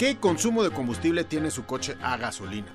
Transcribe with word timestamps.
¿Qué 0.00 0.16
consumo 0.16 0.62
de 0.62 0.70
combustible 0.70 1.24
tiene 1.24 1.50
su 1.50 1.66
coche 1.66 1.94
a 2.00 2.16
gasolina? 2.16 2.72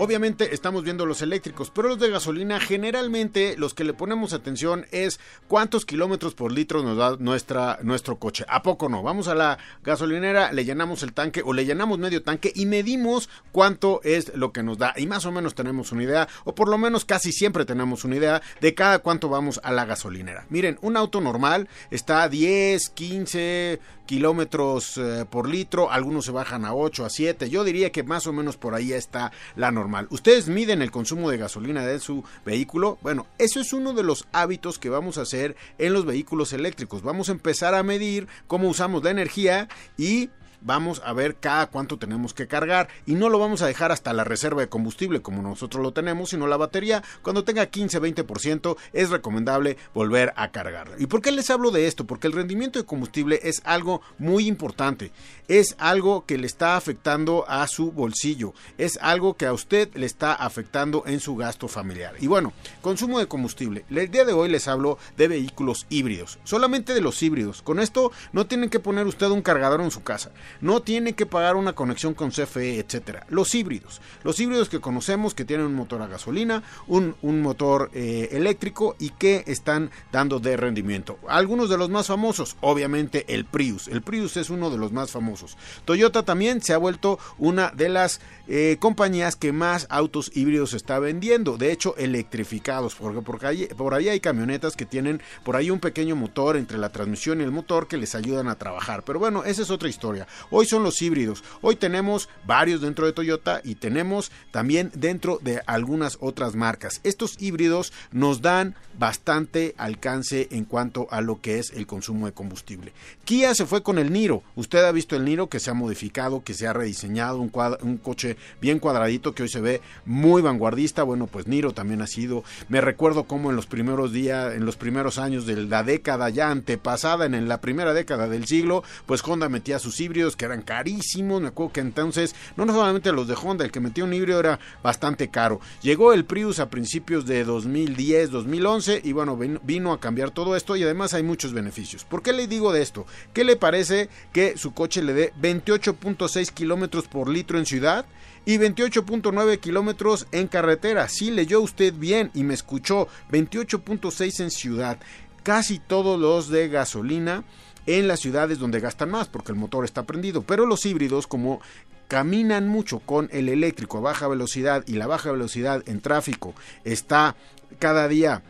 Obviamente 0.00 0.54
estamos 0.54 0.84
viendo 0.84 1.06
los 1.06 1.22
eléctricos, 1.22 1.72
pero 1.74 1.88
los 1.88 1.98
de 1.98 2.08
gasolina 2.08 2.60
generalmente 2.60 3.56
los 3.58 3.74
que 3.74 3.82
le 3.82 3.94
ponemos 3.94 4.32
atención 4.32 4.86
es 4.92 5.18
cuántos 5.48 5.84
kilómetros 5.84 6.36
por 6.36 6.52
litro 6.52 6.84
nos 6.84 6.96
da 6.96 7.16
nuestra, 7.18 7.80
nuestro 7.82 8.16
coche. 8.16 8.44
¿A 8.46 8.62
poco 8.62 8.88
no? 8.88 9.02
Vamos 9.02 9.26
a 9.26 9.34
la 9.34 9.58
gasolinera, 9.82 10.52
le 10.52 10.64
llenamos 10.64 11.02
el 11.02 11.12
tanque 11.12 11.42
o 11.44 11.52
le 11.52 11.66
llenamos 11.66 11.98
medio 11.98 12.22
tanque 12.22 12.52
y 12.54 12.66
medimos 12.66 13.28
cuánto 13.50 14.00
es 14.04 14.32
lo 14.36 14.52
que 14.52 14.62
nos 14.62 14.78
da. 14.78 14.94
Y 14.96 15.08
más 15.08 15.26
o 15.26 15.32
menos 15.32 15.56
tenemos 15.56 15.90
una 15.90 16.04
idea, 16.04 16.28
o 16.44 16.54
por 16.54 16.68
lo 16.68 16.78
menos 16.78 17.04
casi 17.04 17.32
siempre 17.32 17.64
tenemos 17.64 18.04
una 18.04 18.14
idea 18.14 18.40
de 18.60 18.74
cada 18.74 19.00
cuánto 19.00 19.28
vamos 19.28 19.60
a 19.64 19.72
la 19.72 19.84
gasolinera. 19.84 20.46
Miren, 20.48 20.78
un 20.80 20.96
auto 20.96 21.20
normal 21.20 21.68
está 21.90 22.22
a 22.22 22.28
10, 22.28 22.90
15 22.90 23.80
kilómetros 24.08 24.96
eh, 24.96 25.26
por 25.28 25.48
litro, 25.48 25.92
algunos 25.92 26.24
se 26.24 26.32
bajan 26.32 26.64
a 26.64 26.74
8, 26.74 27.04
a 27.04 27.10
7. 27.10 27.50
Yo 27.50 27.62
diría 27.62 27.92
que 27.92 28.02
más 28.02 28.26
o 28.26 28.32
menos 28.32 28.56
por 28.56 28.74
ahí 28.74 28.92
está 28.92 29.32
la 29.54 29.70
¿Ustedes 30.10 30.48
miden 30.48 30.82
el 30.82 30.90
consumo 30.90 31.30
de 31.30 31.38
gasolina 31.38 31.84
de 31.84 31.98
su 31.98 32.24
vehículo? 32.44 32.98
Bueno, 33.02 33.26
eso 33.38 33.60
es 33.60 33.72
uno 33.72 33.92
de 33.92 34.02
los 34.02 34.26
hábitos 34.32 34.78
que 34.78 34.90
vamos 34.90 35.18
a 35.18 35.22
hacer 35.22 35.56
en 35.78 35.92
los 35.92 36.04
vehículos 36.04 36.52
eléctricos. 36.52 37.02
Vamos 37.02 37.28
a 37.28 37.32
empezar 37.32 37.74
a 37.74 37.82
medir 37.82 38.28
cómo 38.46 38.68
usamos 38.68 39.02
la 39.02 39.10
energía 39.10 39.68
y 39.96 40.30
vamos 40.60 41.00
a 41.04 41.12
ver 41.12 41.36
cada 41.36 41.66
cuánto 41.68 41.98
tenemos 41.98 42.34
que 42.34 42.46
cargar 42.46 42.88
y 43.06 43.14
no 43.14 43.28
lo 43.28 43.38
vamos 43.38 43.62
a 43.62 43.66
dejar 43.66 43.92
hasta 43.92 44.12
la 44.12 44.24
reserva 44.24 44.60
de 44.60 44.68
combustible 44.68 45.22
como 45.22 45.42
nosotros 45.42 45.82
lo 45.82 45.92
tenemos, 45.92 46.30
sino 46.30 46.46
la 46.46 46.56
batería 46.56 47.02
cuando 47.22 47.44
tenga 47.44 47.70
15-20% 47.70 48.76
es 48.92 49.10
recomendable 49.10 49.76
volver 49.94 50.32
a 50.36 50.50
cargarla. 50.50 50.96
¿Y 50.98 51.06
por 51.06 51.22
qué 51.22 51.32
les 51.32 51.50
hablo 51.50 51.70
de 51.70 51.86
esto? 51.86 52.06
Porque 52.06 52.26
el 52.26 52.32
rendimiento 52.32 52.78
de 52.78 52.86
combustible 52.86 53.40
es 53.42 53.62
algo 53.64 54.02
muy 54.18 54.46
importante, 54.46 55.12
es 55.48 55.76
algo 55.78 56.24
que 56.26 56.38
le 56.38 56.46
está 56.46 56.76
afectando 56.76 57.44
a 57.48 57.66
su 57.66 57.92
bolsillo, 57.92 58.54
es 58.76 58.98
algo 59.00 59.34
que 59.34 59.46
a 59.46 59.52
usted 59.52 59.94
le 59.94 60.06
está 60.06 60.32
afectando 60.32 61.04
en 61.06 61.20
su 61.20 61.36
gasto 61.36 61.68
familiar. 61.68 62.14
Y 62.20 62.26
bueno, 62.26 62.52
consumo 62.80 63.18
de 63.18 63.26
combustible. 63.26 63.84
El 63.90 64.10
día 64.10 64.24
de 64.24 64.32
hoy 64.32 64.48
les 64.48 64.68
hablo 64.68 64.98
de 65.16 65.28
vehículos 65.28 65.86
híbridos, 65.88 66.38
solamente 66.44 66.94
de 66.94 67.00
los 67.00 67.22
híbridos. 67.22 67.62
Con 67.62 67.80
esto 67.80 68.12
no 68.32 68.46
tienen 68.46 68.70
que 68.70 68.80
poner 68.80 69.06
usted 69.06 69.28
un 69.28 69.42
cargador 69.42 69.80
en 69.80 69.90
su 69.90 70.02
casa 70.02 70.30
no 70.60 70.80
tiene 70.80 71.14
que 71.14 71.26
pagar 71.26 71.56
una 71.56 71.74
conexión 71.74 72.14
con 72.14 72.30
CFE, 72.30 72.78
etcétera. 72.78 73.26
Los 73.28 73.54
híbridos, 73.54 74.00
los 74.24 74.38
híbridos 74.40 74.68
que 74.68 74.80
conocemos 74.80 75.34
que 75.34 75.44
tienen 75.44 75.66
un 75.66 75.74
motor 75.74 76.02
a 76.02 76.06
gasolina, 76.06 76.62
un, 76.86 77.14
motor 77.22 77.90
eh, 77.94 78.28
eléctrico 78.32 78.96
y 78.98 79.10
que 79.10 79.44
están 79.46 79.90
dando 80.12 80.40
de 80.40 80.56
rendimiento. 80.56 81.18
Algunos 81.28 81.70
de 81.70 81.78
los 81.78 81.90
más 81.90 82.06
famosos, 82.06 82.56
obviamente 82.60 83.24
el 83.28 83.44
Prius. 83.44 83.88
El 83.88 84.02
Prius 84.02 84.36
es 84.36 84.50
uno 84.50 84.70
de 84.70 84.78
los 84.78 84.92
más 84.92 85.10
famosos. 85.10 85.56
Toyota 85.84 86.24
también 86.24 86.62
se 86.62 86.72
ha 86.72 86.78
vuelto 86.78 87.18
una 87.38 87.70
de 87.70 87.88
las 87.88 88.20
eh, 88.48 88.76
compañías 88.80 89.36
que 89.36 89.52
más 89.52 89.86
autos 89.90 90.30
híbridos 90.34 90.74
está 90.74 90.98
vendiendo. 90.98 91.56
De 91.56 91.72
hecho, 91.72 91.96
electrificados, 91.96 92.94
porque 92.94 93.22
por 93.22 93.94
ahí 93.94 94.08
hay 94.08 94.20
camionetas 94.20 94.76
que 94.76 94.86
tienen 94.86 95.22
por 95.44 95.56
ahí 95.56 95.70
un 95.70 95.80
pequeño 95.80 96.16
motor 96.16 96.56
entre 96.56 96.78
la 96.78 96.90
transmisión 96.90 97.40
y 97.40 97.44
el 97.44 97.50
motor 97.50 97.86
que 97.86 97.96
les 97.96 98.14
ayudan 98.14 98.48
a 98.48 98.56
trabajar. 98.56 99.02
Pero 99.04 99.18
bueno, 99.18 99.44
esa 99.44 99.62
es 99.62 99.70
otra 99.70 99.88
historia. 99.88 100.26
Hoy 100.50 100.66
son 100.66 100.82
los 100.82 101.00
híbridos. 101.02 101.44
Hoy 101.60 101.76
tenemos 101.76 102.28
varios 102.46 102.80
dentro 102.80 103.06
de 103.06 103.12
Toyota 103.12 103.60
y 103.64 103.76
tenemos 103.76 104.30
también 104.50 104.90
dentro 104.94 105.38
de 105.42 105.62
algunas 105.66 106.18
otras 106.20 106.54
marcas. 106.54 107.00
Estos 107.04 107.36
híbridos 107.40 107.92
nos 108.12 108.42
dan 108.42 108.74
bastante 108.98 109.74
alcance 109.78 110.48
en 110.50 110.64
cuanto 110.64 111.06
a 111.10 111.20
lo 111.20 111.40
que 111.40 111.58
es 111.58 111.70
el 111.70 111.86
consumo 111.86 112.26
de 112.26 112.32
combustible. 112.32 112.92
Kia 113.24 113.54
se 113.54 113.66
fue 113.66 113.82
con 113.82 113.98
el 113.98 114.12
Niro. 114.12 114.42
Usted 114.56 114.84
ha 114.84 114.92
visto 114.92 115.16
el 115.16 115.24
Niro 115.24 115.48
que 115.48 115.60
se 115.60 115.70
ha 115.70 115.74
modificado, 115.74 116.42
que 116.42 116.54
se 116.54 116.66
ha 116.66 116.72
rediseñado, 116.72 117.38
un, 117.38 117.98
coche 117.98 118.36
bien 118.60 118.78
cuadradito 118.78 119.34
que 119.34 119.44
hoy 119.44 119.48
se 119.48 119.60
ve 119.60 119.80
muy 120.04 120.42
vanguardista. 120.42 121.02
Bueno, 121.02 121.26
pues 121.26 121.46
Niro 121.46 121.72
también 121.72 122.02
ha 122.02 122.06
sido. 122.06 122.44
Me 122.68 122.80
recuerdo 122.80 123.24
cómo 123.24 123.50
en 123.50 123.56
los 123.56 123.66
primeros 123.66 124.12
días, 124.12 124.54
en 124.54 124.64
los 124.64 124.76
primeros 124.76 125.18
años 125.18 125.46
de 125.46 125.56
la 125.56 125.82
década 125.82 126.30
ya 126.30 126.50
antepasada, 126.50 127.26
en 127.26 127.48
la 127.48 127.60
primera 127.60 127.94
década 127.94 128.28
del 128.28 128.46
siglo, 128.46 128.82
pues 129.06 129.22
Honda 129.26 129.48
metía 129.48 129.78
sus 129.78 130.00
híbridos 130.00 130.27
que 130.36 130.44
eran 130.44 130.62
carísimos. 130.62 131.40
Me 131.40 131.48
acuerdo 131.48 131.72
que 131.72 131.80
entonces, 131.80 132.34
no 132.56 132.66
solamente 132.66 133.12
los 133.12 133.28
de 133.28 133.34
Honda, 133.34 133.64
el 133.64 133.70
que 133.70 133.80
metía 133.80 134.04
un 134.04 134.14
híbrido 134.14 134.40
era 134.40 134.58
bastante 134.82 135.28
caro. 135.28 135.60
Llegó 135.82 136.12
el 136.12 136.24
Prius 136.24 136.60
a 136.60 136.70
principios 136.70 137.26
de 137.26 137.44
2010, 137.44 138.30
2011 138.30 139.02
y 139.04 139.12
bueno, 139.12 139.38
vino 139.62 139.92
a 139.92 140.00
cambiar 140.00 140.30
todo 140.30 140.56
esto 140.56 140.76
y 140.76 140.82
además 140.82 141.14
hay 141.14 141.22
muchos 141.22 141.52
beneficios. 141.52 142.04
¿Por 142.04 142.22
qué 142.22 142.32
le 142.32 142.46
digo 142.46 142.72
de 142.72 142.82
esto? 142.82 143.06
¿Qué 143.32 143.44
le 143.44 143.56
parece 143.56 144.08
que 144.32 144.56
su 144.56 144.72
coche 144.72 145.02
le 145.02 145.14
dé 145.14 145.32
28.6 145.40 146.50
kilómetros 146.52 147.08
por 147.08 147.28
litro 147.28 147.58
en 147.58 147.66
ciudad? 147.66 148.06
y 148.48 148.56
28.9 148.56 149.60
kilómetros 149.60 150.26
en 150.32 150.48
carretera. 150.48 151.06
Sí 151.08 151.30
leyó 151.30 151.60
usted 151.60 151.92
bien 151.92 152.30
y 152.32 152.44
me 152.44 152.54
escuchó. 152.54 153.06
28.6 153.30 154.40
en 154.40 154.50
ciudad. 154.50 154.98
Casi 155.42 155.78
todos 155.78 156.18
los 156.18 156.48
de 156.48 156.68
gasolina 156.68 157.44
en 157.88 158.06
las 158.06 158.20
ciudades 158.20 158.58
donde 158.58 158.80
gastan 158.80 159.10
más 159.10 159.28
porque 159.28 159.50
el 159.50 159.58
motor 159.58 159.84
está 159.84 160.04
prendido. 160.04 160.42
Pero 160.42 160.66
los 160.66 160.84
híbridos, 160.84 161.26
como 161.26 161.60
caminan 162.06 162.68
mucho 162.68 163.00
con 163.00 163.28
el 163.32 163.48
eléctrico 163.48 163.98
a 163.98 164.02
baja 164.02 164.28
velocidad 164.28 164.84
y 164.86 164.94
la 164.94 165.06
baja 165.06 165.32
velocidad 165.32 165.82
en 165.86 166.00
tráfico 166.00 166.54
está 166.84 167.34
cada 167.78 168.08
día 168.08 168.42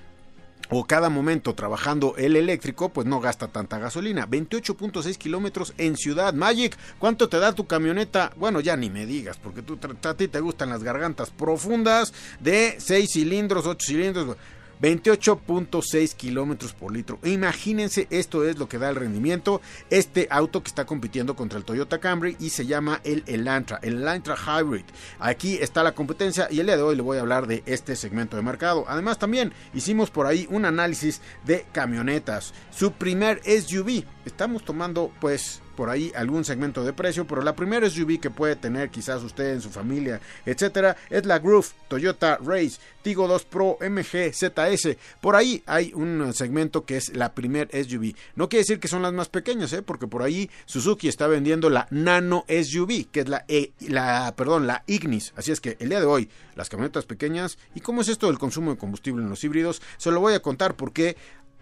o 0.70 0.84
cada 0.84 1.08
momento 1.08 1.54
trabajando 1.54 2.14
el 2.18 2.36
eléctrico, 2.36 2.90
pues 2.90 3.06
no 3.06 3.20
gasta 3.20 3.48
tanta 3.48 3.78
gasolina. 3.78 4.26
28.6 4.26 5.16
kilómetros 5.16 5.72
en 5.78 5.96
Ciudad 5.96 6.34
Magic. 6.34 6.76
¿Cuánto 6.98 7.28
te 7.28 7.38
da 7.38 7.54
tu 7.54 7.66
camioneta? 7.66 8.32
Bueno, 8.36 8.60
ya 8.60 8.76
ni 8.76 8.90
me 8.90 9.06
digas, 9.06 9.38
porque 9.38 9.62
tú, 9.62 9.78
a 10.02 10.14
ti 10.14 10.28
te 10.28 10.40
gustan 10.40 10.68
las 10.68 10.82
gargantas 10.82 11.30
profundas 11.30 12.12
de 12.40 12.76
6 12.78 13.10
cilindros, 13.10 13.66
8 13.66 13.86
cilindros. 13.86 14.36
28.6 14.80 16.14
kilómetros 16.14 16.72
por 16.72 16.92
litro. 16.92 17.18
Imagínense, 17.24 18.06
esto 18.10 18.44
es 18.44 18.58
lo 18.58 18.68
que 18.68 18.78
da 18.78 18.90
el 18.90 18.96
rendimiento. 18.96 19.60
Este 19.90 20.28
auto 20.30 20.62
que 20.62 20.68
está 20.68 20.86
compitiendo 20.86 21.34
contra 21.36 21.58
el 21.58 21.64
Toyota 21.64 21.98
Camry 21.98 22.36
y 22.38 22.50
se 22.50 22.66
llama 22.66 23.00
el 23.04 23.22
Elantra, 23.26 23.78
el 23.82 23.96
Elantra 23.96 24.36
Hybrid. 24.36 24.84
Aquí 25.18 25.56
está 25.56 25.82
la 25.82 25.94
competencia 25.94 26.48
y 26.50 26.60
el 26.60 26.66
día 26.66 26.76
de 26.76 26.82
hoy 26.82 26.96
le 26.96 27.02
voy 27.02 27.18
a 27.18 27.20
hablar 27.20 27.46
de 27.46 27.62
este 27.66 27.96
segmento 27.96 28.36
de 28.36 28.42
mercado. 28.42 28.84
Además, 28.88 29.18
también 29.18 29.52
hicimos 29.74 30.10
por 30.10 30.26
ahí 30.26 30.46
un 30.50 30.64
análisis 30.64 31.20
de 31.44 31.66
camionetas. 31.72 32.54
Su 32.70 32.92
primer 32.92 33.40
SUV. 33.44 34.04
Estamos 34.24 34.64
tomando, 34.64 35.12
pues, 35.20 35.60
por 35.78 35.90
ahí 35.90 36.10
algún 36.16 36.44
segmento 36.44 36.82
de 36.82 36.92
precio, 36.92 37.24
pero 37.24 37.40
la 37.40 37.54
primera 37.54 37.88
SUV 37.88 38.18
que 38.18 38.30
puede 38.30 38.56
tener 38.56 38.90
quizás 38.90 39.22
usted 39.22 39.52
en 39.52 39.60
su 39.60 39.70
familia, 39.70 40.20
etcétera, 40.44 40.96
es 41.08 41.24
la 41.24 41.38
Groove 41.38 41.68
Toyota 41.86 42.36
Race 42.44 42.80
Tigo 43.00 43.28
2 43.28 43.44
Pro 43.44 43.78
MG 43.80 44.34
ZS. 44.34 44.96
Por 45.20 45.36
ahí 45.36 45.62
hay 45.66 45.92
un 45.94 46.34
segmento 46.34 46.84
que 46.84 46.96
es 46.96 47.14
la 47.14 47.32
primer 47.32 47.70
SUV. 47.70 48.12
No 48.34 48.48
quiere 48.48 48.62
decir 48.62 48.80
que 48.80 48.88
son 48.88 49.02
las 49.02 49.12
más 49.12 49.28
pequeñas, 49.28 49.72
¿eh? 49.72 49.82
porque 49.82 50.08
por 50.08 50.24
ahí 50.24 50.50
Suzuki 50.66 51.06
está 51.06 51.28
vendiendo 51.28 51.70
la 51.70 51.86
Nano 51.92 52.44
SUV, 52.48 53.06
que 53.12 53.20
es 53.20 53.28
la, 53.28 53.44
e, 53.46 53.70
la, 53.86 54.34
perdón, 54.36 54.66
la 54.66 54.82
Ignis. 54.88 55.32
Así 55.36 55.52
es 55.52 55.60
que 55.60 55.76
el 55.78 55.90
día 55.90 56.00
de 56.00 56.06
hoy, 56.06 56.28
las 56.56 56.68
camionetas 56.68 57.06
pequeñas 57.06 57.56
y 57.76 57.80
cómo 57.82 58.00
es 58.00 58.08
esto 58.08 58.26
del 58.26 58.40
consumo 58.40 58.72
de 58.72 58.78
combustible 58.78 59.22
en 59.22 59.30
los 59.30 59.44
híbridos, 59.44 59.80
se 59.96 60.10
lo 60.10 60.18
voy 60.18 60.34
a 60.34 60.42
contar 60.42 60.74
porque 60.74 61.16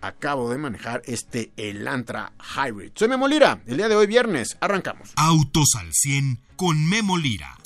acabo 0.06 0.50
de 0.50 0.58
manejar 0.58 1.02
este 1.06 1.52
Elantra 1.56 2.32
Hybrid. 2.56 2.92
Soy 2.94 3.08
Memo 3.08 3.28
Lira. 3.28 3.60
El 3.66 3.76
día 3.76 3.88
de 3.88 3.96
hoy 3.96 4.06
viernes 4.06 4.56
arrancamos. 4.60 5.12
Autos 5.16 5.74
al 5.78 5.92
100 5.92 6.40
con 6.56 6.88
Memo 6.88 7.18
Lira. 7.18 7.56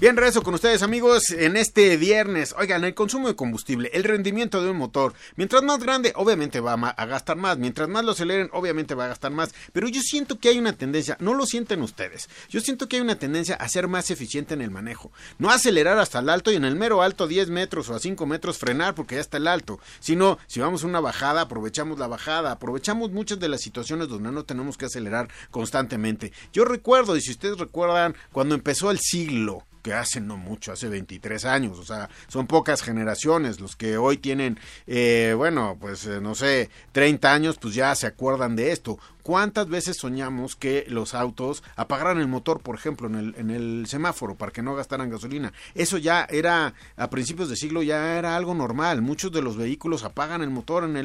Bien, 0.00 0.16
regreso 0.16 0.42
con 0.42 0.54
ustedes 0.54 0.82
amigos 0.82 1.30
en 1.30 1.56
este 1.56 1.96
viernes. 1.96 2.54
Oigan, 2.56 2.84
el 2.84 2.94
consumo 2.94 3.26
de 3.26 3.34
combustible, 3.34 3.90
el 3.92 4.04
rendimiento 4.04 4.62
de 4.62 4.70
un 4.70 4.76
motor, 4.76 5.12
mientras 5.34 5.64
más 5.64 5.80
grande, 5.80 6.12
obviamente 6.14 6.60
va 6.60 6.74
a 6.74 7.06
gastar 7.06 7.36
más, 7.36 7.58
mientras 7.58 7.88
más 7.88 8.04
lo 8.04 8.12
aceleren, 8.12 8.48
obviamente 8.52 8.94
va 8.94 9.06
a 9.06 9.08
gastar 9.08 9.32
más, 9.32 9.52
pero 9.72 9.88
yo 9.88 10.00
siento 10.00 10.38
que 10.38 10.50
hay 10.50 10.58
una 10.60 10.72
tendencia, 10.72 11.16
no 11.18 11.34
lo 11.34 11.46
sienten 11.46 11.82
ustedes, 11.82 12.30
yo 12.48 12.60
siento 12.60 12.88
que 12.88 12.94
hay 12.94 13.02
una 13.02 13.18
tendencia 13.18 13.56
a 13.56 13.68
ser 13.68 13.88
más 13.88 14.12
eficiente 14.12 14.54
en 14.54 14.60
el 14.60 14.70
manejo, 14.70 15.10
no 15.38 15.50
acelerar 15.50 15.98
hasta 15.98 16.20
el 16.20 16.28
alto 16.28 16.52
y 16.52 16.54
en 16.54 16.64
el 16.64 16.76
mero 16.76 17.02
alto 17.02 17.26
10 17.26 17.50
metros 17.50 17.88
o 17.88 17.96
a 17.96 17.98
5 17.98 18.24
metros 18.24 18.56
frenar 18.56 18.94
porque 18.94 19.16
ya 19.16 19.20
está 19.20 19.38
el 19.38 19.48
alto, 19.48 19.80
sino 19.98 20.38
si 20.46 20.60
vamos 20.60 20.84
a 20.84 20.86
una 20.86 21.00
bajada, 21.00 21.40
aprovechamos 21.40 21.98
la 21.98 22.06
bajada, 22.06 22.52
aprovechamos 22.52 23.10
muchas 23.10 23.40
de 23.40 23.48
las 23.48 23.62
situaciones 23.62 24.06
donde 24.06 24.30
no 24.30 24.44
tenemos 24.44 24.78
que 24.78 24.86
acelerar 24.86 25.28
constantemente. 25.50 26.32
Yo 26.52 26.64
recuerdo, 26.64 27.16
y 27.16 27.20
si 27.20 27.32
ustedes 27.32 27.58
recuerdan, 27.58 28.14
cuando 28.30 28.54
empezó 28.54 28.92
el 28.92 29.00
siglo, 29.00 29.64
que 29.82 29.92
hace 29.92 30.20
no 30.20 30.36
mucho, 30.36 30.72
hace 30.72 30.88
23 30.88 31.44
años, 31.44 31.78
o 31.78 31.84
sea, 31.84 32.08
son 32.28 32.46
pocas 32.46 32.82
generaciones, 32.82 33.60
los 33.60 33.76
que 33.76 33.96
hoy 33.96 34.16
tienen, 34.16 34.58
eh, 34.86 35.34
bueno, 35.36 35.76
pues 35.80 36.06
eh, 36.06 36.20
no 36.20 36.34
sé, 36.34 36.70
30 36.92 37.32
años, 37.32 37.58
pues 37.60 37.74
ya 37.74 37.94
se 37.94 38.06
acuerdan 38.06 38.56
de 38.56 38.72
esto. 38.72 38.98
¿Cuántas 39.28 39.68
veces 39.68 39.98
soñamos 39.98 40.56
que 40.56 40.86
los 40.88 41.12
autos 41.12 41.62
apagaran 41.76 42.18
el 42.18 42.28
motor, 42.28 42.60
por 42.60 42.76
ejemplo, 42.76 43.08
en 43.08 43.14
el, 43.14 43.34
en 43.36 43.50
el 43.50 43.84
semáforo 43.86 44.36
para 44.36 44.52
que 44.52 44.62
no 44.62 44.74
gastaran 44.74 45.10
gasolina? 45.10 45.52
Eso 45.74 45.98
ya 45.98 46.26
era, 46.30 46.72
a 46.96 47.10
principios 47.10 47.50
de 47.50 47.56
siglo 47.56 47.82
ya 47.82 48.16
era 48.18 48.36
algo 48.36 48.54
normal. 48.54 49.02
Muchos 49.02 49.30
de 49.30 49.42
los 49.42 49.58
vehículos 49.58 50.02
apagan 50.02 50.40
el 50.40 50.48
motor 50.48 50.84
en 50.84 50.96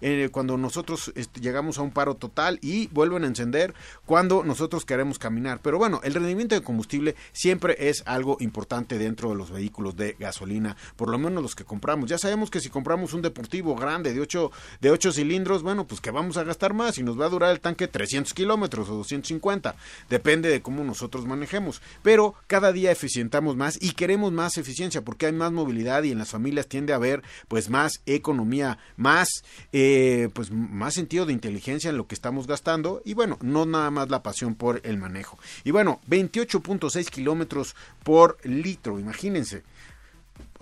el, 0.00 0.30
cuando 0.30 0.56
nosotros 0.56 1.10
este, 1.16 1.40
llegamos 1.40 1.78
a 1.78 1.82
un 1.82 1.90
paro 1.90 2.14
total 2.14 2.60
y 2.62 2.86
vuelven 2.92 3.24
a 3.24 3.26
encender 3.26 3.74
cuando 4.06 4.44
nosotros 4.44 4.84
queremos 4.84 5.18
caminar. 5.18 5.58
Pero 5.60 5.76
bueno, 5.78 6.00
el 6.04 6.14
rendimiento 6.14 6.54
de 6.54 6.62
combustible 6.62 7.16
siempre 7.32 7.88
es 7.88 8.04
algo 8.06 8.21
importante 8.40 8.98
dentro 8.98 9.30
de 9.30 9.34
los 9.34 9.50
vehículos 9.50 9.96
de 9.96 10.16
gasolina, 10.18 10.76
por 10.96 11.10
lo 11.10 11.18
menos 11.18 11.42
los 11.42 11.54
que 11.54 11.64
compramos. 11.64 12.08
Ya 12.08 12.18
sabemos 12.18 12.50
que 12.50 12.60
si 12.60 12.70
compramos 12.70 13.12
un 13.12 13.22
deportivo 13.22 13.74
grande 13.74 14.14
de 14.14 14.20
8, 14.20 14.50
de 14.80 14.90
8 14.90 15.12
cilindros, 15.12 15.62
bueno, 15.62 15.86
pues 15.86 16.00
que 16.00 16.10
vamos 16.10 16.36
a 16.36 16.44
gastar 16.44 16.74
más 16.74 16.98
y 16.98 17.02
nos 17.02 17.20
va 17.20 17.26
a 17.26 17.30
durar 17.30 17.50
el 17.50 17.60
tanque 17.60 17.82
que 17.82 17.88
300 17.88 18.34
kilómetros 18.34 18.88
o 18.88 18.94
250, 18.96 19.74
depende 20.08 20.48
de 20.48 20.62
cómo 20.62 20.84
nosotros 20.84 21.26
manejemos, 21.26 21.82
pero 22.02 22.34
cada 22.46 22.72
día 22.72 22.90
eficientamos 22.92 23.56
más 23.56 23.78
y 23.80 23.92
queremos 23.92 24.32
más 24.32 24.56
eficiencia 24.58 25.02
porque 25.02 25.26
hay 25.26 25.32
más 25.32 25.52
movilidad 25.52 26.02
y 26.02 26.12
en 26.12 26.18
las 26.18 26.30
familias 26.30 26.68
tiende 26.68 26.92
a 26.92 26.96
haber 26.96 27.22
pues 27.48 27.70
más 27.70 28.02
economía, 28.06 28.78
más 28.96 29.28
eh, 29.72 30.28
pues 30.34 30.50
más 30.50 30.94
sentido 30.94 31.26
de 31.26 31.32
inteligencia 31.32 31.90
en 31.90 31.96
lo 31.96 32.06
que 32.06 32.14
estamos 32.14 32.46
gastando 32.46 33.02
y 33.04 33.14
bueno, 33.14 33.38
no 33.40 33.66
nada 33.66 33.90
más 33.90 34.10
la 34.10 34.22
pasión 34.22 34.54
por 34.54 34.80
el 34.84 34.98
manejo. 34.98 35.38
Y 35.64 35.70
bueno, 35.70 36.00
28.6 36.08 37.08
kilómetros 37.10 37.74
por 38.04 38.11
litro, 38.44 38.98
imagínense 38.98 39.62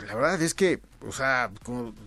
la 0.07 0.15
verdad 0.15 0.41
es 0.43 0.55
que, 0.55 0.81
o 1.07 1.13
sea, 1.13 1.51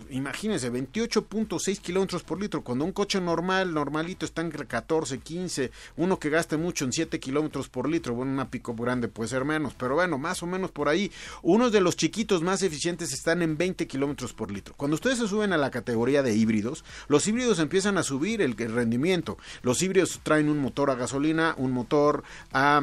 imagínense, 0.10 0.72
28.6 0.72 1.80
kilómetros 1.80 2.24
por 2.24 2.40
litro, 2.40 2.64
cuando 2.64 2.86
un 2.86 2.92
coche 2.92 3.20
normal, 3.22 3.74
normalito, 3.74 4.26
está 4.26 4.42
entre 4.42 4.66
14, 4.66 5.20
15, 5.20 5.72
uno 5.98 6.20
que 6.20 6.30
gaste 6.30 6.58
mucho 6.58 6.86
en 6.86 6.94
7 6.94 7.20
kilómetros 7.20 7.70
por 7.70 7.90
litro, 7.90 8.16
bueno, 8.16 8.32
una 8.32 8.50
pico 8.50 8.74
grande 8.76 9.08
puede 9.08 9.30
ser 9.30 9.46
menos, 9.46 9.74
pero 9.76 9.96
bueno, 9.96 10.18
más 10.18 10.44
o 10.44 10.48
menos 10.48 10.72
por 10.72 10.90
ahí. 10.90 11.12
Unos 11.42 11.72
de 11.72 11.82
los 11.82 11.96
chiquitos 11.96 12.42
más 12.42 12.64
eficientes 12.64 13.14
están 13.14 13.42
en 13.42 13.58
20 13.58 13.88
kilómetros 13.88 14.34
por 14.34 14.52
litro. 14.52 14.74
Cuando 14.76 14.96
ustedes 14.96 15.20
se 15.20 15.28
suben 15.28 15.54
a 15.54 15.58
la 15.58 15.72
categoría 15.72 16.24
de 16.24 16.36
híbridos, 16.36 16.84
los 17.08 17.28
híbridos 17.28 17.60
empiezan 17.60 17.98
a 17.98 18.04
subir 18.04 18.42
el 18.42 18.56
rendimiento. 18.56 19.38
Los 19.62 19.82
híbridos 19.82 20.20
traen 20.24 20.50
un 20.50 20.60
motor 20.60 20.90
a 20.90 20.96
gasolina, 20.96 21.56
un 21.58 21.72
motor 21.72 22.24
a 22.52 22.82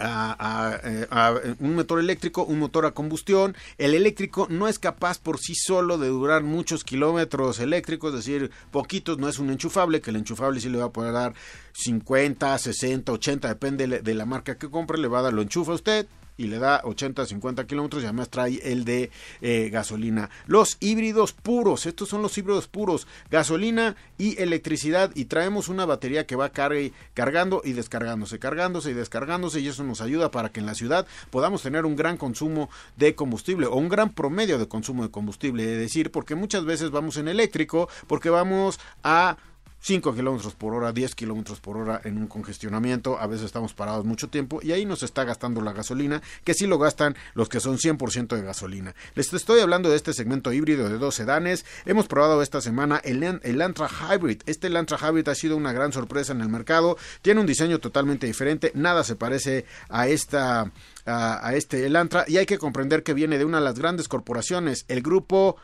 a, 0.00 1.56
un 1.58 1.74
motor 1.74 2.00
eléctrico, 2.00 2.44
un 2.44 2.58
motor 2.58 2.86
a 2.86 2.92
combustión. 2.92 3.56
El 3.78 3.94
eléctrico 3.94 4.46
no 4.50 4.68
es 4.68 4.78
capaz 4.78 5.18
por 5.18 5.38
sí 5.38 5.54
solo 5.54 5.98
de 5.98 6.08
durar 6.08 6.42
muchos 6.42 6.84
kilómetros 6.84 7.60
eléctricos, 7.60 8.14
es 8.14 8.24
decir, 8.24 8.50
poquitos, 8.70 9.18
no 9.18 9.28
es 9.28 9.38
un 9.38 9.50
enchufable, 9.50 10.00
que 10.00 10.10
el 10.10 10.16
enchufable 10.16 10.60
sí 10.60 10.68
le 10.68 10.78
va 10.78 10.86
a 10.86 10.92
poder 10.92 11.12
dar 11.12 11.34
50, 11.72 12.58
60, 12.58 13.12
80, 13.12 13.48
depende 13.48 13.86
de 13.86 14.14
la 14.14 14.26
marca 14.26 14.56
que 14.56 14.70
compre, 14.70 14.98
le 14.98 15.08
va 15.08 15.20
a 15.20 15.22
dar, 15.22 15.32
lo 15.32 15.42
enchufa 15.42 15.72
usted, 15.72 16.06
y 16.40 16.46
le 16.46 16.58
da 16.58 16.80
80, 16.84 17.26
50 17.26 17.66
kilómetros 17.66 18.02
y 18.02 18.06
además 18.06 18.30
trae 18.30 18.60
el 18.64 18.86
de 18.86 19.10
eh, 19.42 19.68
gasolina. 19.70 20.30
Los 20.46 20.78
híbridos 20.80 21.34
puros, 21.34 21.84
estos 21.84 22.08
son 22.08 22.22
los 22.22 22.36
híbridos 22.38 22.66
puros, 22.66 23.06
gasolina 23.30 23.94
y 24.16 24.40
electricidad 24.40 25.10
y 25.14 25.26
traemos 25.26 25.68
una 25.68 25.84
batería 25.84 26.26
que 26.26 26.36
va 26.36 26.48
cargando 26.48 27.60
y 27.62 27.72
descargándose, 27.72 28.38
cargándose 28.38 28.90
y 28.90 28.94
descargándose 28.94 29.60
y 29.60 29.68
eso 29.68 29.84
nos 29.84 30.00
ayuda 30.00 30.30
para 30.30 30.48
que 30.48 30.60
en 30.60 30.66
la 30.66 30.74
ciudad 30.74 31.06
podamos 31.28 31.62
tener 31.62 31.84
un 31.84 31.94
gran 31.94 32.16
consumo 32.16 32.70
de 32.96 33.14
combustible 33.14 33.66
o 33.66 33.76
un 33.76 33.90
gran 33.90 34.14
promedio 34.14 34.58
de 34.58 34.66
consumo 34.66 35.02
de 35.02 35.10
combustible, 35.10 35.64
es 35.64 35.78
decir, 35.78 36.10
porque 36.10 36.36
muchas 36.36 36.64
veces 36.64 36.90
vamos 36.90 37.18
en 37.18 37.28
eléctrico 37.28 37.90
porque 38.06 38.30
vamos 38.30 38.80
a 39.02 39.36
5 39.80 40.14
kilómetros 40.14 40.54
por 40.54 40.74
hora, 40.74 40.92
10 40.92 41.14
kilómetros 41.14 41.60
por 41.60 41.76
hora 41.76 42.00
en 42.04 42.18
un 42.18 42.26
congestionamiento. 42.26 43.18
A 43.18 43.26
veces 43.26 43.46
estamos 43.46 43.74
parados 43.74 44.04
mucho 44.04 44.28
tiempo 44.28 44.60
y 44.62 44.72
ahí 44.72 44.84
nos 44.84 45.02
está 45.02 45.24
gastando 45.24 45.60
la 45.60 45.72
gasolina, 45.72 46.22
que 46.44 46.54
sí 46.54 46.66
lo 46.66 46.78
gastan 46.78 47.16
los 47.34 47.48
que 47.48 47.60
son 47.60 47.78
100% 47.78 48.36
de 48.36 48.42
gasolina. 48.42 48.94
Les 49.14 49.32
estoy 49.32 49.60
hablando 49.60 49.90
de 49.90 49.96
este 49.96 50.12
segmento 50.12 50.52
híbrido 50.52 50.88
de 50.88 50.98
dos 50.98 51.14
sedanes. 51.14 51.64
Hemos 51.86 52.06
probado 52.06 52.42
esta 52.42 52.60
semana 52.60 53.00
el, 53.04 53.22
el 53.22 53.60
Hybrid. 53.60 54.42
Este 54.46 54.68
Lantra 54.68 54.98
Hybrid 54.98 55.28
ha 55.28 55.34
sido 55.34 55.56
una 55.56 55.72
gran 55.72 55.92
sorpresa 55.92 56.32
en 56.32 56.40
el 56.40 56.48
mercado. 56.48 56.96
Tiene 57.22 57.40
un 57.40 57.46
diseño 57.46 57.78
totalmente 57.78 58.26
diferente. 58.26 58.72
Nada 58.74 59.04
se 59.04 59.16
parece 59.16 59.64
a 59.88 60.08
esta 60.08 60.70
a, 61.06 61.54
este 61.54 61.86
Elantra 61.86 62.24
y 62.26 62.36
hay 62.36 62.46
que 62.46 62.58
comprender 62.58 63.02
que 63.02 63.14
viene 63.14 63.38
de 63.38 63.44
una 63.44 63.58
de 63.58 63.64
las 63.64 63.78
grandes 63.78 64.08
corporaciones, 64.08 64.84
el 64.88 65.02
grupo 65.02 65.56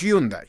Hyundai. 0.00 0.46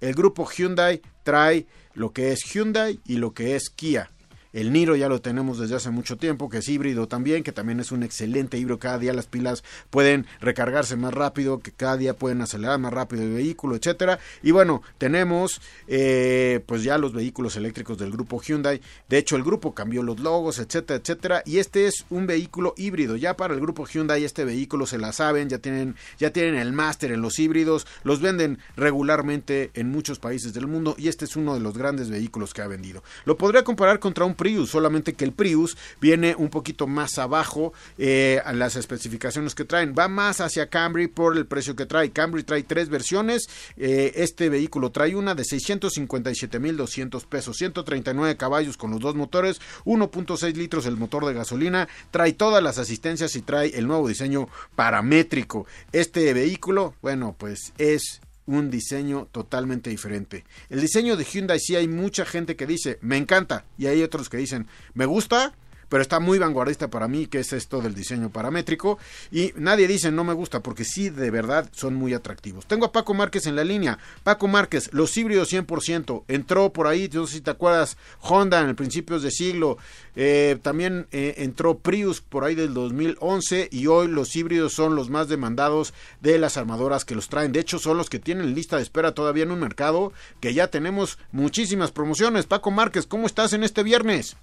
El 0.00 0.14
grupo 0.14 0.48
Hyundai 0.48 1.02
trae 1.22 1.66
lo 1.98 2.12
que 2.12 2.32
es 2.32 2.44
Hyundai 2.44 3.00
y 3.06 3.16
lo 3.16 3.34
que 3.34 3.56
es 3.56 3.70
Kia. 3.70 4.10
El 4.58 4.72
Niro 4.72 4.96
ya 4.96 5.08
lo 5.08 5.20
tenemos 5.20 5.60
desde 5.60 5.76
hace 5.76 5.90
mucho 5.90 6.16
tiempo, 6.16 6.48
que 6.48 6.58
es 6.58 6.68
híbrido 6.68 7.06
también, 7.06 7.44
que 7.44 7.52
también 7.52 7.78
es 7.78 7.92
un 7.92 8.02
excelente 8.02 8.58
híbrido. 8.58 8.80
Cada 8.80 8.98
día 8.98 9.12
las 9.12 9.26
pilas 9.26 9.62
pueden 9.88 10.26
recargarse 10.40 10.96
más 10.96 11.14
rápido, 11.14 11.60
que 11.60 11.70
cada 11.70 11.96
día 11.96 12.16
pueden 12.16 12.40
acelerar 12.40 12.76
más 12.80 12.92
rápido 12.92 13.22
el 13.22 13.34
vehículo, 13.34 13.76
etcétera. 13.76 14.18
Y 14.42 14.50
bueno, 14.50 14.82
tenemos 14.98 15.60
eh, 15.86 16.58
pues 16.66 16.82
ya 16.82 16.98
los 16.98 17.12
vehículos 17.12 17.54
eléctricos 17.54 17.98
del 17.98 18.10
grupo 18.10 18.42
Hyundai. 18.42 18.80
De 19.08 19.18
hecho, 19.18 19.36
el 19.36 19.44
grupo 19.44 19.74
cambió 19.74 20.02
los 20.02 20.18
logos, 20.18 20.58
etcétera, 20.58 20.98
etcétera. 20.98 21.42
Y 21.46 21.58
este 21.58 21.86
es 21.86 22.04
un 22.10 22.26
vehículo 22.26 22.74
híbrido. 22.76 23.14
Ya 23.14 23.36
para 23.36 23.54
el 23.54 23.60
grupo 23.60 23.86
Hyundai 23.86 24.24
este 24.24 24.44
vehículo 24.44 24.86
se 24.86 24.98
la 24.98 25.12
saben, 25.12 25.48
ya 25.48 25.58
tienen, 25.58 25.94
ya 26.18 26.32
tienen 26.32 26.56
el 26.56 26.72
máster 26.72 27.12
en 27.12 27.22
los 27.22 27.38
híbridos, 27.38 27.86
los 28.02 28.20
venden 28.20 28.58
regularmente 28.76 29.70
en 29.74 29.88
muchos 29.92 30.18
países 30.18 30.52
del 30.52 30.66
mundo 30.66 30.96
y 30.98 31.06
este 31.06 31.26
es 31.26 31.36
uno 31.36 31.54
de 31.54 31.60
los 31.60 31.78
grandes 31.78 32.10
vehículos 32.10 32.54
que 32.54 32.62
ha 32.62 32.66
vendido. 32.66 33.04
Lo 33.24 33.36
podría 33.36 33.62
comparar 33.62 34.00
contra 34.00 34.24
un 34.24 34.34
Prius, 34.34 34.47
solamente 34.66 35.14
que 35.14 35.24
el 35.24 35.32
Prius 35.32 35.76
viene 36.00 36.34
un 36.36 36.48
poquito 36.48 36.86
más 36.86 37.18
abajo 37.18 37.72
eh, 37.98 38.40
a 38.44 38.52
las 38.52 38.76
especificaciones 38.76 39.54
que 39.54 39.64
traen. 39.64 39.94
Va 39.98 40.08
más 40.08 40.40
hacia 40.40 40.68
Camry 40.68 41.08
por 41.08 41.36
el 41.36 41.46
precio 41.46 41.76
que 41.76 41.86
trae. 41.86 42.10
Camry 42.10 42.42
trae 42.42 42.62
tres 42.62 42.88
versiones. 42.88 43.48
Eh, 43.76 44.12
este 44.16 44.48
vehículo 44.48 44.90
trae 44.90 45.14
una 45.14 45.34
de 45.34 45.42
657.200 45.42 47.26
pesos, 47.26 47.56
139 47.56 48.36
caballos 48.36 48.76
con 48.76 48.90
los 48.90 49.00
dos 49.00 49.14
motores, 49.14 49.60
1.6 49.84 50.54
litros 50.54 50.86
el 50.86 50.96
motor 50.96 51.26
de 51.26 51.34
gasolina. 51.34 51.88
Trae 52.10 52.32
todas 52.32 52.62
las 52.62 52.78
asistencias 52.78 53.36
y 53.36 53.42
trae 53.42 53.76
el 53.76 53.86
nuevo 53.86 54.08
diseño 54.08 54.48
paramétrico. 54.74 55.66
Este 55.92 56.32
vehículo, 56.32 56.94
bueno, 57.02 57.34
pues 57.38 57.72
es 57.78 58.20
un 58.48 58.70
diseño 58.70 59.28
totalmente 59.30 59.90
diferente. 59.90 60.44
El 60.70 60.80
diseño 60.80 61.16
de 61.16 61.24
Hyundai 61.24 61.60
sí 61.60 61.76
hay 61.76 61.86
mucha 61.86 62.24
gente 62.24 62.56
que 62.56 62.66
dice, 62.66 62.98
me 63.02 63.18
encanta, 63.18 63.66
y 63.76 63.86
hay 63.86 64.02
otros 64.02 64.30
que 64.30 64.38
dicen, 64.38 64.66
me 64.94 65.04
gusta, 65.04 65.54
pero 65.88 66.02
está 66.02 66.20
muy 66.20 66.38
vanguardista 66.38 66.88
para 66.88 67.08
mí, 67.08 67.26
que 67.26 67.40
es 67.40 67.52
esto 67.52 67.80
del 67.80 67.94
diseño 67.94 68.30
paramétrico. 68.30 68.98
Y 69.30 69.52
nadie 69.56 69.88
dice 69.88 70.10
no 70.10 70.24
me 70.24 70.32
gusta, 70.32 70.60
porque 70.60 70.84
sí, 70.84 71.10
de 71.10 71.30
verdad, 71.30 71.68
son 71.72 71.94
muy 71.94 72.14
atractivos. 72.14 72.66
Tengo 72.66 72.86
a 72.86 72.92
Paco 72.92 73.14
Márquez 73.14 73.46
en 73.46 73.56
la 73.56 73.64
línea. 73.64 73.98
Paco 74.22 74.48
Márquez, 74.48 74.90
los 74.92 75.16
híbridos 75.16 75.52
100%. 75.52 76.24
Entró 76.28 76.72
por 76.72 76.86
ahí, 76.86 77.08
no 77.12 77.26
sé 77.26 77.34
si 77.34 77.40
te 77.40 77.50
acuerdas, 77.50 77.96
Honda 78.20 78.60
en 78.60 78.68
el 78.68 78.74
principios 78.74 79.22
de 79.22 79.30
siglo. 79.30 79.78
Eh, 80.16 80.58
también 80.62 81.06
eh, 81.12 81.34
entró 81.38 81.78
Prius 81.78 82.20
por 82.20 82.44
ahí 82.44 82.54
del 82.54 82.74
2011 82.74 83.68
y 83.70 83.86
hoy 83.86 84.08
los 84.08 84.34
híbridos 84.34 84.72
son 84.72 84.94
los 84.94 85.10
más 85.10 85.28
demandados 85.28 85.94
de 86.20 86.38
las 86.38 86.56
armadoras 86.56 87.04
que 87.04 87.14
los 87.14 87.28
traen. 87.28 87.52
De 87.52 87.60
hecho, 87.60 87.78
son 87.78 87.96
los 87.96 88.10
que 88.10 88.18
tienen 88.18 88.54
lista 88.54 88.76
de 88.76 88.82
espera 88.82 89.14
todavía 89.14 89.44
en 89.44 89.52
un 89.52 89.60
mercado 89.60 90.12
que 90.40 90.54
ya 90.54 90.68
tenemos 90.68 91.18
muchísimas 91.32 91.92
promociones. 91.92 92.46
Paco 92.46 92.70
Márquez, 92.70 93.06
¿cómo 93.06 93.26
estás 93.26 93.52
en 93.52 93.62
este 93.62 93.82
viernes? 93.82 94.36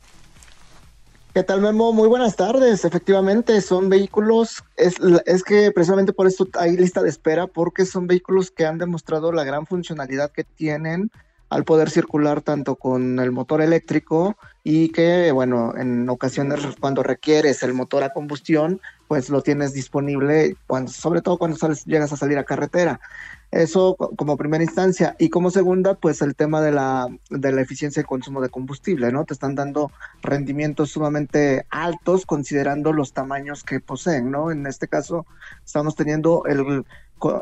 ¿Qué 1.35 1.43
tal, 1.43 1.59
Memo? 1.59 1.91
Muy 1.91 2.07
buenas 2.07 2.37
tardes. 2.37 2.85
Efectivamente, 2.85 3.59
son 3.59 3.89
vehículos, 3.89 4.63
es, 4.77 4.95
es, 5.25 5.43
que 5.43 5.69
precisamente 5.73 6.13
por 6.13 6.27
esto 6.27 6.47
hay 6.57 6.77
lista 6.77 7.03
de 7.03 7.09
espera, 7.09 7.45
porque 7.45 7.85
son 7.85 8.07
vehículos 8.07 8.51
que 8.51 8.65
han 8.65 8.77
demostrado 8.77 9.33
la 9.33 9.43
gran 9.43 9.65
funcionalidad 9.65 10.31
que 10.31 10.45
tienen 10.45 11.11
al 11.49 11.65
poder 11.65 11.89
circular 11.89 12.41
tanto 12.41 12.77
con 12.77 13.19
el 13.19 13.33
motor 13.33 13.61
eléctrico 13.61 14.37
y 14.63 14.93
que, 14.93 15.33
bueno, 15.33 15.73
en 15.75 16.07
ocasiones 16.07 16.61
cuando 16.79 17.03
requieres 17.03 17.63
el 17.63 17.73
motor 17.73 18.03
a 18.03 18.13
combustión, 18.13 18.79
pues 19.07 19.29
lo 19.29 19.41
tienes 19.41 19.73
disponible, 19.73 20.55
cuando, 20.67 20.91
sobre 20.91 21.21
todo 21.21 21.37
cuando 21.37 21.57
llegas 21.85 22.11
a 22.11 22.17
salir 22.17 22.37
a 22.37 22.43
carretera. 22.43 22.99
Eso 23.51 23.95
como 23.95 24.35
primera 24.35 24.63
instancia. 24.63 25.15
Y 25.19 25.29
como 25.29 25.49
segunda, 25.49 25.93
pues 25.93 26.21
el 26.21 26.35
tema 26.35 26.61
de 26.61 26.71
la, 26.71 27.07
de 27.29 27.51
la 27.51 27.61
eficiencia 27.61 28.01
de 28.01 28.07
consumo 28.07 28.41
de 28.41 28.49
combustible, 28.49 29.11
¿no? 29.11 29.23
Te 29.23 29.33
están 29.33 29.55
dando 29.55 29.91
rendimientos 30.21 30.91
sumamente 30.91 31.65
altos 31.69 32.25
considerando 32.25 32.91
los 32.91 33.13
tamaños 33.13 33.63
que 33.63 33.79
poseen, 33.79 34.31
¿no? 34.31 34.51
En 34.51 34.67
este 34.67 34.87
caso, 34.87 35.25
estamos 35.63 35.95
teniendo 35.95 36.43
el, 36.45 36.85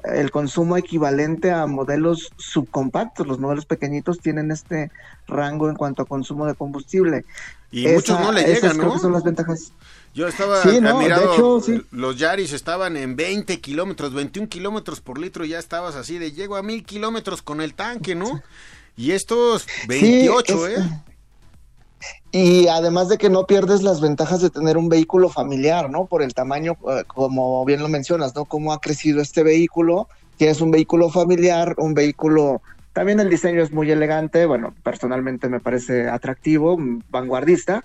el 0.04 0.32
consumo 0.32 0.78
equivalente 0.78 1.52
a 1.52 1.66
modelos 1.66 2.32
subcompactos. 2.38 3.28
Los 3.28 3.40
modelos 3.40 3.66
pequeñitos 3.66 4.20
tienen 4.20 4.52
este 4.52 4.92
rango 5.28 5.70
en 5.70 5.76
cuanto 5.76 6.04
a 6.04 6.06
consumo 6.06 6.46
de 6.46 6.56
combustible. 6.56 7.26
Y 7.72 7.88
muchos 7.88 8.20
no 8.20 8.32
le 8.32 8.44
llegan, 8.44 8.78
¿no? 8.78 9.00
son 9.00 9.14
las 9.14 9.24
ventajas. 9.24 9.74
Yo 10.14 10.28
estaba 10.28 10.62
sí, 10.62 10.78
hecho, 10.78 11.60
los 11.90 12.18
Yaris 12.18 12.54
estaban 12.54 12.98
en 12.98 13.16
20 13.16 13.60
kilómetros, 13.62 14.14
21 14.14 14.48
kilómetros 14.48 15.02
por 15.02 15.18
litro, 15.18 15.44
ya 15.44 15.58
estabas 15.58 15.96
así 15.96 16.20
de 16.20 16.32
llego 16.32 16.56
a 16.56 16.62
mil 16.62 16.84
kilómetros 16.86 17.42
con 17.42 17.62
el 17.62 17.74
tanque, 17.74 18.14
¿no? 18.14 18.44
Y 18.96 19.12
estos 19.12 19.68
28, 19.88 20.68
¿eh? 20.68 21.04
Y 22.32 22.68
además 22.68 23.10
de 23.10 23.18
que 23.18 23.30
no 23.30 23.46
pierdes 23.46 23.84
las 23.84 24.02
ventajas 24.02 24.42
de 24.42 24.50
tener 24.50 24.78
un 24.78 24.90
vehículo 24.90 25.30
familiar, 25.30 25.90
¿no? 25.90 26.06
Por 26.06 26.24
el 26.24 26.34
tamaño, 26.34 26.78
eh, 26.90 27.04
como 27.08 27.64
bien 27.66 27.82
lo 27.82 27.90
mencionas, 27.90 28.36
¿no? 28.36 28.46
Cómo 28.46 28.74
ha 28.74 28.82
crecido 28.82 29.22
este 29.22 29.44
vehículo. 29.44 30.08
Tienes 30.38 30.62
un 30.62 30.72
vehículo 30.72 31.10
familiar, 31.10 31.76
un 31.78 31.94
vehículo 31.94 32.62
también 32.94 33.20
el 33.20 33.30
diseño 33.30 33.62
es 33.62 33.72
muy 33.72 33.90
elegante, 33.92 34.46
bueno, 34.46 34.74
personalmente 34.84 35.50
me 35.50 35.60
parece 35.60 36.08
atractivo, 36.08 36.78
vanguardista, 37.10 37.84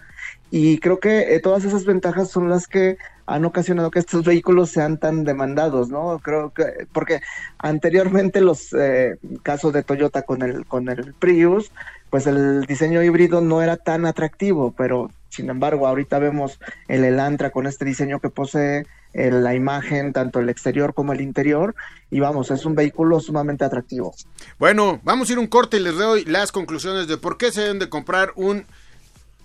y 0.51 0.79
creo 0.79 1.01
que 1.01 1.35
eh, 1.35 1.41
todas 1.41 1.65
esas 1.65 1.85
ventajas 1.85 2.31
son 2.31 2.49
las 2.49 2.67
que 2.67 2.99
han 3.27 3.45
ocasionado 3.45 3.91
que 3.91 3.99
estos 3.99 4.25
vehículos 4.25 4.71
sean 4.71 4.99
tan 4.99 5.25
demandados, 5.25 5.91
¿no? 5.91 6.19
Creo 6.23 6.51
que, 6.53 6.87
porque 6.93 7.21
anteriormente 7.59 8.41
los 8.41 8.73
eh, 8.73 9.17
casos 9.43 9.73
de 9.73 9.83
Toyota 9.83 10.23
con 10.23 10.43
el, 10.43 10.65
con 10.67 10.89
el 10.89 11.15
Prius, 11.15 11.71
pues 12.11 12.27
el 12.27 12.65
diseño 12.65 13.03
híbrido 13.03 13.41
no 13.41 13.61
era 13.61 13.77
tan 13.77 14.07
atractivo, 14.07 14.73
pero 14.77 15.11
sin 15.29 15.51
embargo 15.51 15.87
ahorita 15.87 16.19
vemos 16.19 16.59
el 16.89 17.05
Elantra 17.05 17.51
con 17.51 17.67
este 17.67 17.85
diseño 17.85 18.19
que 18.21 18.31
posee, 18.31 18.87
la 19.13 19.55
imagen, 19.55 20.13
tanto 20.13 20.41
el 20.41 20.49
exterior 20.49 20.95
como 20.95 21.13
el 21.13 21.21
interior, 21.21 21.75
y 22.11 22.21
vamos, 22.21 22.51
es 22.51 22.65
un 22.65 22.75
vehículo 22.75 23.21
sumamente 23.21 23.65
atractivo. 23.65 24.15
Bueno, 24.59 25.01
vamos 25.03 25.29
a 25.29 25.33
ir 25.33 25.39
un 25.39 25.47
corte 25.47 25.79
y 25.79 25.81
les 25.81 25.97
doy 25.97 26.25
las 26.25 26.53
conclusiones 26.53 27.09
de 27.09 27.19
por 27.19 27.39
qué 27.39 27.51
se 27.51 27.63
deben 27.63 27.79
de 27.79 27.89
comprar 27.89 28.33
un 28.37 28.67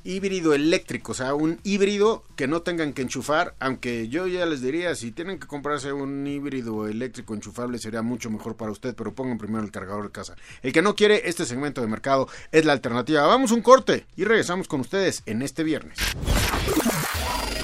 híbrido 0.03 0.53
eléctrico, 0.53 1.13
o 1.13 1.15
sea, 1.15 1.33
un 1.33 1.59
híbrido 1.63 2.23
que 2.35 2.47
no 2.47 2.61
tengan 2.61 2.93
que 2.93 3.01
enchufar, 3.01 3.55
aunque 3.59 4.09
yo 4.09 4.27
ya 4.27 4.45
les 4.45 4.61
diría, 4.61 4.95
si 4.95 5.11
tienen 5.11 5.39
que 5.39 5.47
comprarse 5.47 5.93
un 5.93 6.25
híbrido 6.27 6.87
eléctrico 6.87 7.33
enchufable 7.33 7.77
sería 7.77 8.01
mucho 8.01 8.29
mejor 8.29 8.55
para 8.55 8.71
usted, 8.71 8.95
pero 8.95 9.13
pongan 9.13 9.37
primero 9.37 9.63
el 9.63 9.71
cargador 9.71 10.03
de 10.05 10.11
casa. 10.11 10.35
El 10.61 10.73
que 10.73 10.81
no 10.81 10.95
quiere 10.95 11.27
este 11.29 11.45
segmento 11.45 11.81
de 11.81 11.87
mercado 11.87 12.27
es 12.51 12.65
la 12.65 12.73
alternativa. 12.73 13.25
Vamos 13.25 13.51
un 13.51 13.61
corte 13.61 14.05
y 14.15 14.23
regresamos 14.25 14.67
con 14.67 14.81
ustedes 14.81 15.23
en 15.25 15.41
este 15.41 15.63
viernes. 15.63 15.97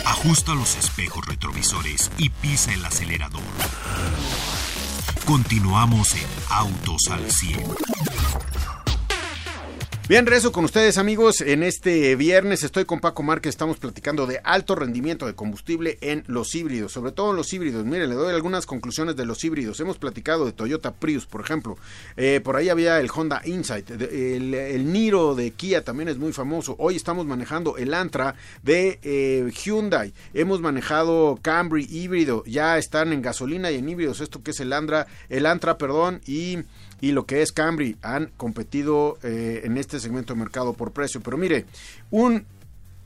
Ajusta 0.05 0.53
los 0.53 0.77
espejos 0.77 1.25
retrovisores 1.25 2.11
y 2.17 2.29
pisa 2.29 2.73
el 2.73 2.83
acelerador. 2.83 3.41
Continuamos 5.25 6.15
en 6.15 6.27
Autos 6.49 7.07
al 7.09 7.31
100. 7.31 8.68
Bien, 10.09 10.25
rezo 10.25 10.51
con 10.51 10.65
ustedes 10.65 10.97
amigos. 10.97 11.39
En 11.39 11.61
este 11.61 12.15
viernes 12.15 12.63
estoy 12.63 12.85
con 12.85 12.99
Paco 12.99 13.21
Márquez, 13.21 13.51
estamos 13.51 13.77
platicando 13.77 14.25
de 14.25 14.41
alto 14.43 14.73
rendimiento 14.73 15.27
de 15.27 15.35
combustible 15.35 15.99
en 16.01 16.23
los 16.25 16.55
híbridos, 16.55 16.93
sobre 16.93 17.11
todo 17.11 17.29
en 17.29 17.35
los 17.35 17.53
híbridos. 17.53 17.85
Miren, 17.85 18.09
le 18.09 18.15
doy 18.15 18.33
algunas 18.33 18.65
conclusiones 18.65 19.15
de 19.15 19.27
los 19.27 19.43
híbridos. 19.43 19.79
Hemos 19.79 19.99
platicado 19.99 20.47
de 20.47 20.51
Toyota 20.51 20.95
Prius, 20.95 21.27
por 21.27 21.41
ejemplo. 21.41 21.77
Eh, 22.17 22.41
por 22.43 22.55
ahí 22.55 22.69
había 22.69 22.99
el 22.99 23.11
Honda 23.15 23.43
Insight. 23.45 23.91
El, 23.91 24.91
Niro 24.91 25.35
de 25.35 25.51
Kia 25.51 25.83
también 25.83 26.09
es 26.09 26.17
muy 26.17 26.33
famoso. 26.33 26.75
Hoy 26.79 26.95
estamos 26.95 27.27
manejando 27.27 27.77
el 27.77 27.93
Antra 27.93 28.33
de 28.63 28.97
eh, 29.03 29.51
Hyundai. 29.63 30.11
Hemos 30.33 30.59
manejado 30.59 31.37
Camry 31.39 31.85
híbrido. 31.87 32.43
Ya 32.47 32.79
están 32.79 33.13
en 33.13 33.21
gasolina 33.21 33.69
y 33.69 33.75
en 33.75 33.87
híbridos. 33.87 34.21
Esto 34.21 34.41
que 34.41 34.51
es 34.51 34.59
el 34.59 34.73
Andra, 34.73 35.05
el 35.29 35.45
Antra, 35.45 35.77
perdón, 35.77 36.21
y 36.25 36.57
y 37.01 37.11
lo 37.11 37.25
que 37.25 37.41
es 37.41 37.51
Camry 37.51 37.97
han 38.01 38.31
competido 38.37 39.17
eh, 39.23 39.61
en 39.63 39.77
este 39.77 39.99
segmento 39.99 40.33
de 40.33 40.39
mercado 40.39 40.73
por 40.73 40.91
precio. 40.91 41.21
Pero 41.21 41.37
mire, 41.37 41.65
un 42.11 42.45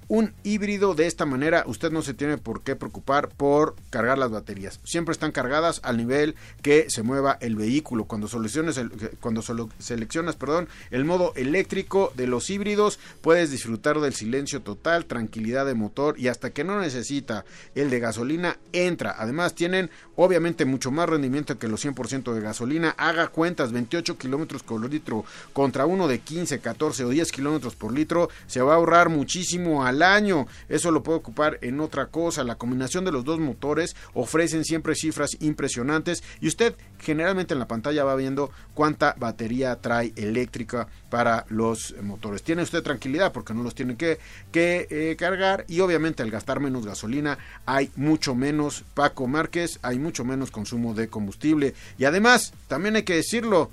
un 0.07 0.33
híbrido 0.43 0.95
de 0.95 1.07
esta 1.07 1.25
manera, 1.25 1.63
usted 1.67 1.91
no 1.91 2.01
se 2.01 2.13
tiene 2.13 2.37
por 2.37 2.61
qué 2.61 2.75
preocupar 2.75 3.29
por 3.29 3.75
cargar 3.89 4.17
las 4.17 4.31
baterías. 4.31 4.79
Siempre 4.83 5.13
están 5.13 5.31
cargadas 5.31 5.79
al 5.83 5.97
nivel 5.97 6.35
que 6.61 6.85
se 6.89 7.03
mueva 7.03 7.37
el 7.41 7.55
vehículo. 7.55 8.05
Cuando, 8.05 8.27
soluciones 8.27 8.77
el, 8.77 8.91
cuando 9.19 9.41
solo 9.41 9.69
seleccionas 9.79 10.35
perdón, 10.35 10.67
el 10.91 11.05
modo 11.05 11.33
eléctrico 11.35 12.11
de 12.15 12.27
los 12.27 12.49
híbridos, 12.49 12.99
puedes 13.21 13.51
disfrutar 13.51 13.99
del 13.99 14.13
silencio 14.13 14.61
total, 14.61 15.05
tranquilidad 15.05 15.65
de 15.65 15.73
motor 15.73 16.19
y 16.19 16.27
hasta 16.27 16.51
que 16.51 16.63
no 16.63 16.79
necesita 16.79 17.45
el 17.75 17.89
de 17.89 17.99
gasolina, 17.99 18.57
entra. 18.71 19.15
Además, 19.17 19.55
tienen 19.55 19.89
obviamente 20.15 20.65
mucho 20.65 20.91
más 20.91 21.09
rendimiento 21.09 21.57
que 21.57 21.67
los 21.67 21.85
100% 21.85 22.33
de 22.33 22.41
gasolina. 22.41 22.95
Haga 22.97 23.27
cuentas, 23.27 23.71
28 23.71 24.17
kilómetros 24.17 24.63
por 24.63 24.89
litro 24.89 25.25
contra 25.53 25.85
uno 25.85 26.07
de 26.07 26.19
15, 26.19 26.59
14 26.59 27.05
o 27.05 27.09
10 27.09 27.31
kilómetros 27.31 27.75
por 27.75 27.93
litro. 27.93 28.29
Se 28.47 28.61
va 28.61 28.73
a 28.73 28.75
ahorrar 28.75 29.09
muchísimo 29.09 29.85
al 29.85 29.92
año. 30.01 30.47
Eso 30.69 30.91
lo 30.91 31.03
puede 31.03 31.19
ocupar 31.19 31.59
en 31.61 31.79
otra 31.79 32.07
cosa. 32.07 32.43
La 32.43 32.55
combinación 32.55 33.05
de 33.05 33.11
los 33.11 33.23
dos 33.23 33.39
motores 33.39 33.95
ofrecen 34.13 34.65
siempre 34.65 34.95
cifras 34.95 35.37
impresionantes 35.39 36.23
y 36.41 36.47
usted 36.47 36.75
generalmente 36.99 37.53
en 37.53 37.59
la 37.59 37.67
pantalla 37.67 38.03
va 38.03 38.15
viendo 38.15 38.51
cuánta 38.73 39.15
batería 39.19 39.75
trae 39.81 40.13
eléctrica 40.15 40.87
para 41.09 41.45
los 41.49 41.93
motores. 42.01 42.43
Tiene 42.43 42.63
usted 42.63 42.81
tranquilidad 42.81 43.31
porque 43.31 43.53
no 43.53 43.63
los 43.63 43.75
tiene 43.75 43.97
que, 43.97 44.19
que 44.51 44.87
eh, 44.89 45.15
cargar 45.17 45.65
y 45.67 45.81
obviamente 45.81 46.23
al 46.23 46.31
gastar 46.31 46.59
menos 46.59 46.85
gasolina 46.85 47.37
hay 47.65 47.91
mucho 47.95 48.35
menos 48.35 48.83
Paco 48.93 49.27
Márquez, 49.27 49.79
hay 49.81 49.99
mucho 49.99 50.23
menos 50.23 50.49
consumo 50.49 50.93
de 50.93 51.09
combustible 51.09 51.75
y 51.97 52.05
además 52.05 52.53
también 52.67 52.95
hay 52.95 53.03
que 53.03 53.15
decirlo 53.15 53.69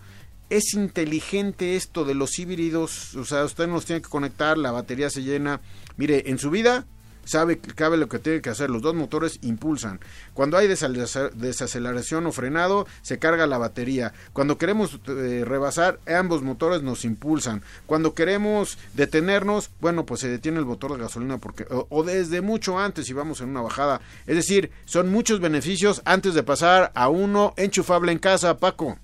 es 0.51 0.75
inteligente 0.75 1.77
esto 1.77 2.05
de 2.05 2.15
los 2.15 2.39
híbridos, 2.39 3.15
o 3.15 3.25
sea, 3.25 3.45
usted 3.45 3.69
nos 3.69 3.87
tiene 3.87 4.03
que 4.03 4.09
conectar, 4.09 4.59
la 4.59 4.73
batería 4.73 5.09
se 5.09 5.23
llena. 5.23 5.61
Mire, 6.01 6.31
en 6.31 6.39
su 6.39 6.49
vida 6.49 6.87
sabe 7.27 7.59
que 7.59 7.75
cabe 7.75 7.99
lo 7.99 8.09
que 8.09 8.19
tiene 8.19 8.41
que 8.41 8.49
hacer, 8.49 8.71
los 8.71 8.81
dos 8.81 8.95
motores 8.95 9.39
impulsan. 9.43 10.01
Cuando 10.33 10.57
hay 10.57 10.67
desaceleración 10.67 12.27
o 12.27 12.33
frenado, 12.33 12.87
se 13.03 13.19
carga 13.19 13.47
la 13.47 13.59
batería. 13.59 14.15
Cuando 14.33 14.57
queremos 14.57 14.99
eh, 15.09 15.45
rebasar, 15.47 16.01
ambos 16.07 16.41
motores 16.41 16.81
nos 16.81 17.05
impulsan. 17.05 17.63
Cuando 17.85 18.15
queremos 18.15 18.79
detenernos, 18.95 19.69
bueno, 19.79 20.07
pues 20.07 20.21
se 20.21 20.29
detiene 20.29 20.59
el 20.59 20.65
motor 20.65 20.93
de 20.93 21.03
gasolina 21.03 21.37
porque 21.37 21.67
o, 21.71 21.87
o 21.91 22.03
desde 22.03 22.41
mucho 22.41 22.79
antes 22.79 23.05
si 23.05 23.13
vamos 23.13 23.43
en 23.43 23.51
una 23.51 23.61
bajada. 23.61 24.01
Es 24.27 24.37
decir, 24.37 24.71
son 24.87 25.11
muchos 25.13 25.39
beneficios 25.39 26.01
antes 26.07 26.33
de 26.33 26.43
pasar 26.43 26.93
a 26.95 27.11
uno 27.11 27.53
enchufable 27.59 28.11
en 28.11 28.21
casa, 28.21 28.57
Paco. 28.57 28.97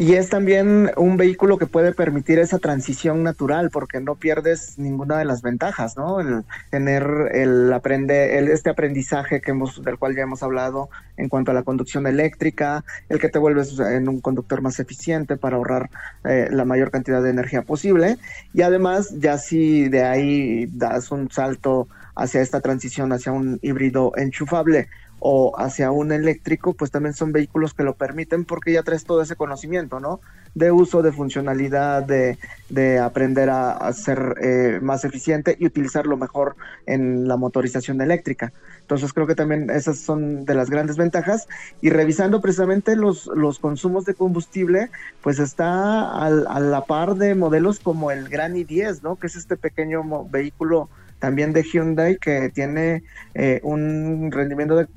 Y 0.00 0.14
es 0.14 0.30
también 0.30 0.90
un 0.96 1.18
vehículo 1.18 1.58
que 1.58 1.66
puede 1.66 1.92
permitir 1.92 2.38
esa 2.38 2.58
transición 2.58 3.22
natural 3.22 3.68
porque 3.68 4.00
no 4.00 4.14
pierdes 4.14 4.78
ninguna 4.78 5.18
de 5.18 5.26
las 5.26 5.42
ventajas, 5.42 5.94
¿no? 5.98 6.20
El 6.20 6.42
tener 6.70 7.04
el 7.34 7.70
aprender, 7.70 8.30
el, 8.30 8.48
este 8.48 8.70
aprendizaje 8.70 9.42
que 9.42 9.50
hemos, 9.50 9.84
del 9.84 9.98
cual 9.98 10.16
ya 10.16 10.22
hemos 10.22 10.42
hablado 10.42 10.88
en 11.18 11.28
cuanto 11.28 11.50
a 11.50 11.54
la 11.54 11.64
conducción 11.64 12.06
eléctrica, 12.06 12.82
el 13.10 13.20
que 13.20 13.28
te 13.28 13.38
vuelves 13.38 13.78
en 13.78 14.08
un 14.08 14.22
conductor 14.22 14.62
más 14.62 14.80
eficiente 14.80 15.36
para 15.36 15.56
ahorrar 15.56 15.90
eh, 16.24 16.48
la 16.50 16.64
mayor 16.64 16.90
cantidad 16.90 17.22
de 17.22 17.28
energía 17.28 17.60
posible. 17.60 18.16
Y 18.54 18.62
además, 18.62 19.10
ya 19.18 19.36
si 19.36 19.90
de 19.90 20.02
ahí 20.02 20.66
das 20.72 21.10
un 21.10 21.30
salto 21.30 21.88
hacia 22.16 22.40
esta 22.40 22.62
transición 22.62 23.12
hacia 23.12 23.32
un 23.32 23.58
híbrido 23.60 24.12
enchufable 24.16 24.88
o 25.20 25.52
hacia 25.58 25.90
un 25.90 26.12
eléctrico, 26.12 26.72
pues 26.72 26.90
también 26.90 27.14
son 27.14 27.30
vehículos 27.30 27.74
que 27.74 27.82
lo 27.82 27.94
permiten 27.94 28.44
porque 28.46 28.72
ya 28.72 28.82
traes 28.82 29.04
todo 29.04 29.20
ese 29.20 29.36
conocimiento, 29.36 30.00
¿no? 30.00 30.20
De 30.54 30.72
uso, 30.72 31.02
de 31.02 31.12
funcionalidad, 31.12 32.02
de, 32.02 32.38
de 32.70 32.98
aprender 32.98 33.50
a, 33.50 33.92
ser 33.92 34.34
eh, 34.40 34.78
más 34.82 35.04
eficiente 35.04 35.56
y 35.58 35.66
utilizarlo 35.66 36.16
mejor 36.16 36.56
en 36.86 37.28
la 37.28 37.36
motorización 37.36 38.00
eléctrica. 38.00 38.52
Entonces 38.80 39.12
creo 39.12 39.26
que 39.26 39.34
también 39.34 39.68
esas 39.70 39.98
son 39.98 40.44
de 40.46 40.54
las 40.54 40.70
grandes 40.70 40.96
ventajas. 40.96 41.46
Y 41.82 41.90
revisando 41.90 42.40
precisamente 42.40 42.96
los, 42.96 43.26
los 43.26 43.58
consumos 43.58 44.06
de 44.06 44.14
combustible, 44.14 44.90
pues 45.22 45.38
está 45.38 46.10
al, 46.10 46.46
a 46.48 46.58
la 46.60 46.80
par 46.86 47.14
de 47.16 47.34
modelos 47.34 47.78
como 47.78 48.10
el 48.10 48.28
Gran 48.28 48.54
i10, 48.54 49.02
¿no? 49.02 49.16
Que 49.16 49.26
es 49.26 49.36
este 49.36 49.56
pequeño 49.56 50.24
vehículo 50.30 50.88
también 51.20 51.52
de 51.52 51.62
Hyundai 51.62 52.16
que 52.16 52.48
tiene 52.48 53.04
eh, 53.34 53.60
un 53.62 54.32
rendimiento 54.32 54.74
de 54.74 54.88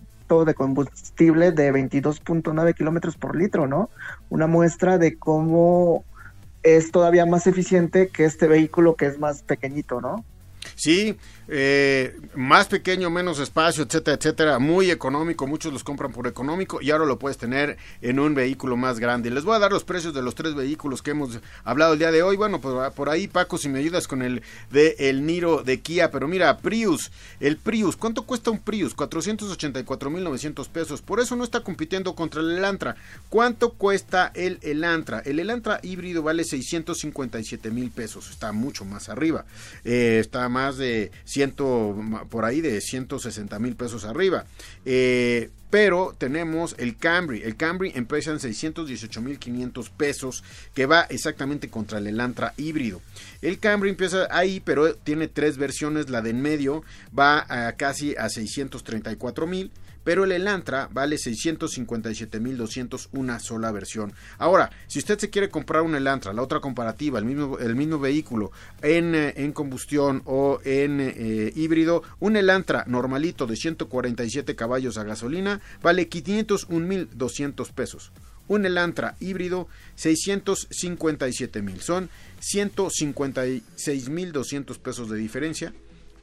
de 0.45 0.53
combustible 0.53 1.51
de 1.51 1.71
22.9 1.71 2.73
kilómetros 2.73 3.15
por 3.15 3.35
litro, 3.35 3.67
¿no? 3.67 3.89
Una 4.29 4.47
muestra 4.47 4.97
de 4.97 5.17
cómo 5.17 6.03
es 6.63 6.91
todavía 6.91 7.25
más 7.25 7.45
eficiente 7.47 8.07
que 8.07 8.25
este 8.25 8.47
vehículo 8.47 8.95
que 8.95 9.05
es 9.05 9.19
más 9.19 9.43
pequeñito, 9.43 10.01
¿no? 10.01 10.25
Sí, 10.75 11.15
eh, 11.47 12.17
más 12.35 12.67
pequeño, 12.67 13.09
menos 13.09 13.39
espacio, 13.39 13.83
etcétera, 13.83 14.17
etcétera, 14.17 14.59
muy 14.59 14.91
económico, 14.91 15.45
muchos 15.45 15.73
los 15.73 15.83
compran 15.83 16.13
por 16.13 16.25
económico 16.25 16.81
y 16.81 16.91
ahora 16.91 17.05
lo 17.05 17.19
puedes 17.19 17.37
tener 17.37 17.77
en 18.01 18.19
un 18.19 18.33
vehículo 18.33 18.77
más 18.77 18.99
grande. 18.99 19.29
Les 19.29 19.43
voy 19.43 19.55
a 19.55 19.59
dar 19.59 19.71
los 19.71 19.83
precios 19.83 20.13
de 20.13 20.21
los 20.21 20.35
tres 20.35 20.55
vehículos 20.55 21.01
que 21.01 21.11
hemos 21.11 21.39
hablado 21.65 21.93
el 21.93 21.99
día 21.99 22.11
de 22.11 22.23
hoy. 22.23 22.37
Bueno, 22.37 22.61
pues 22.61 22.91
por 22.93 23.09
ahí 23.09 23.27
Paco, 23.27 23.57
si 23.57 23.67
me 23.67 23.79
ayudas 23.79 24.07
con 24.07 24.21
el 24.21 24.41
de 24.71 24.95
el 24.99 25.25
Niro 25.25 25.63
de 25.63 25.81
Kia, 25.81 26.11
pero 26.11 26.27
mira, 26.27 26.57
Prius, 26.59 27.11
el 27.39 27.57
Prius, 27.57 27.97
¿cuánto 27.97 28.23
cuesta 28.23 28.49
un 28.49 28.59
Prius? 28.59 28.95
484.900 28.95 30.67
pesos. 30.69 31.01
Por 31.01 31.19
eso 31.19 31.35
no 31.35 31.43
está 31.43 31.59
compitiendo 31.61 32.15
contra 32.15 32.41
el 32.41 32.57
Elantra. 32.57 32.95
¿Cuánto 33.29 33.71
cuesta 33.71 34.31
el 34.33 34.59
Elantra? 34.61 35.19
El 35.19 35.39
Elantra 35.39 35.79
híbrido 35.83 36.23
vale 36.23 36.45
657 36.45 37.69
mil 37.69 37.91
pesos, 37.91 38.29
está 38.29 38.51
mucho 38.53 38.85
más 38.85 39.09
arriba. 39.09 39.45
Eh, 39.83 40.19
está 40.21 40.47
más 40.47 40.62
de 40.71 41.11
ciento, 41.25 41.95
por 42.29 42.45
ahí 42.45 42.61
de 42.61 42.79
160 42.81 43.59
mil 43.59 43.75
pesos 43.75 44.05
arriba. 44.05 44.45
Eh, 44.85 45.49
pero 45.69 46.15
tenemos 46.15 46.75
el 46.77 46.97
Camry. 46.97 47.41
El 47.41 47.55
Camry 47.55 47.91
empieza 47.95 48.29
en 48.29 48.39
618 48.39 49.21
mil 49.21 49.39
500 49.39 49.89
pesos, 49.89 50.43
que 50.75 50.85
va 50.85 51.01
exactamente 51.09 51.67
contra 51.69 51.97
el 51.97 52.05
Elantra 52.05 52.53
híbrido. 52.57 53.01
El 53.41 53.57
Camry 53.57 53.89
empieza 53.89 54.27
ahí, 54.29 54.59
pero 54.59 54.93
tiene 54.93 55.27
tres 55.27 55.57
versiones. 55.57 56.11
La 56.11 56.21
de 56.21 56.29
en 56.29 56.43
medio 56.43 56.83
va 57.17 57.45
a 57.49 57.71
casi 57.71 58.15
a 58.15 58.29
634 58.29 59.47
mil 59.47 59.71
pero 60.03 60.23
el 60.23 60.31
Elantra 60.31 60.89
vale 60.91 61.17
657.200 61.17 63.09
una 63.13 63.39
sola 63.39 63.71
versión. 63.71 64.13
Ahora, 64.37 64.69
si 64.87 64.99
usted 64.99 65.17
se 65.19 65.29
quiere 65.29 65.49
comprar 65.49 65.83
un 65.83 65.95
Elantra, 65.95 66.33
la 66.33 66.41
otra 66.41 66.59
comparativa, 66.59 67.19
el 67.19 67.25
mismo, 67.25 67.59
el 67.59 67.75
mismo 67.75 67.99
vehículo 67.99 68.51
en, 68.81 69.13
eh, 69.15 69.33
en 69.37 69.53
combustión 69.53 70.21
o 70.25 70.59
en 70.63 70.99
eh, 70.99 71.53
híbrido, 71.55 72.03
un 72.19 72.35
Elantra 72.35 72.83
normalito 72.87 73.45
de 73.47 73.55
147 73.55 74.55
caballos 74.55 74.97
a 74.97 75.03
gasolina 75.03 75.61
vale 75.81 76.09
501.200 76.09 77.71
pesos. 77.71 78.11
Un 78.47 78.65
Elantra 78.65 79.15
híbrido 79.19 79.67
657.000. 79.97 81.79
Son 81.79 82.09
156.200 82.41 84.79
pesos 84.79 85.09
de 85.09 85.17
diferencia, 85.17 85.73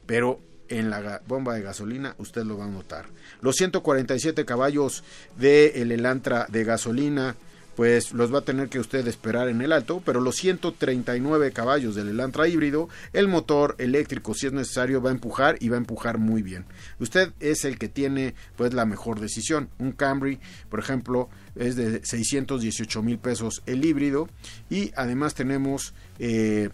pero 0.05 0.39
en 0.71 0.89
la 0.89 1.21
bomba 1.27 1.53
de 1.53 1.61
gasolina, 1.61 2.15
usted 2.17 2.43
lo 2.43 2.57
va 2.57 2.65
a 2.65 2.69
notar. 2.69 3.05
Los 3.41 3.57
147 3.57 4.45
caballos 4.45 5.03
de 5.37 5.81
el 5.81 5.91
Elantra 5.91 6.47
de 6.49 6.63
gasolina, 6.63 7.35
pues 7.75 8.13
los 8.13 8.33
va 8.33 8.39
a 8.39 8.45
tener 8.45 8.69
que 8.69 8.79
usted 8.79 9.05
esperar 9.07 9.49
en 9.49 9.61
el 9.61 9.73
alto, 9.73 10.01
pero 10.05 10.21
los 10.21 10.35
139 10.37 11.51
caballos 11.51 11.95
del 11.95 12.07
Elantra 12.07 12.47
híbrido, 12.47 12.87
el 13.11 13.27
motor 13.27 13.75
eléctrico 13.79 14.33
si 14.33 14.47
es 14.47 14.53
necesario 14.53 15.01
va 15.01 15.09
a 15.09 15.13
empujar 15.13 15.57
y 15.59 15.69
va 15.69 15.75
a 15.75 15.79
empujar 15.79 16.17
muy 16.17 16.41
bien. 16.41 16.65
Usted 16.99 17.33
es 17.39 17.65
el 17.65 17.77
que 17.77 17.89
tiene 17.89 18.33
pues 18.55 18.73
la 18.73 18.85
mejor 18.85 19.19
decisión. 19.19 19.69
Un 19.77 19.91
Camry, 19.91 20.39
por 20.69 20.79
ejemplo, 20.79 21.29
es 21.55 21.75
de 21.75 22.05
618 22.05 23.03
mil 23.03 23.17
pesos 23.17 23.61
el 23.65 23.83
híbrido 23.83 24.29
y 24.69 24.91
además 24.95 25.33
tenemos 25.33 25.93
eh, 26.19 26.69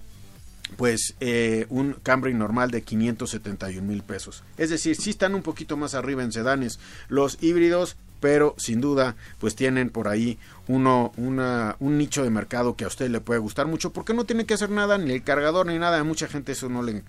pues 0.76 1.16
eh, 1.20 1.66
un 1.70 1.94
Camry 2.04 2.34
normal 2.34 2.72
de 2.72 2.82
571 2.82 3.82
mil 3.82 4.04
pesos. 4.04 4.44
Es 4.58 4.70
decir, 4.70 4.96
sí 4.96 5.12
están 5.12 5.36
un 5.36 5.42
poquito 5.42 5.78
más 5.78 5.94
arriba 5.94 6.24
en 6.24 6.32
sedanes 6.32 6.80
los 7.08 7.42
híbridos, 7.42 7.96
pero 8.20 8.56
sin 8.58 8.82
duda 8.82 9.16
pues 9.40 9.56
tienen 9.56 9.90
por 9.90 10.08
ahí 10.08 10.38
uno, 10.68 11.14
una, 11.18 11.76
un 11.80 11.98
nicho 11.98 12.24
de 12.24 12.30
mercado 12.30 12.76
que 12.76 12.84
a 12.84 12.88
usted 12.88 13.10
le 13.10 13.22
puede 13.22 13.40
gustar 13.40 13.68
mucho 13.68 13.94
porque 13.94 14.14
no 14.14 14.26
tiene 14.26 14.46
que 14.46 14.56
hacer 14.56 14.70
nada, 14.70 14.98
ni 14.98 15.14
el 15.14 15.24
cargador 15.24 15.68
ni 15.68 15.78
nada. 15.78 16.00
A 16.00 16.04
mucha 16.04 16.28
gente 16.28 16.52
eso 16.52 16.70
no 16.70 16.84
le, 16.84 17.04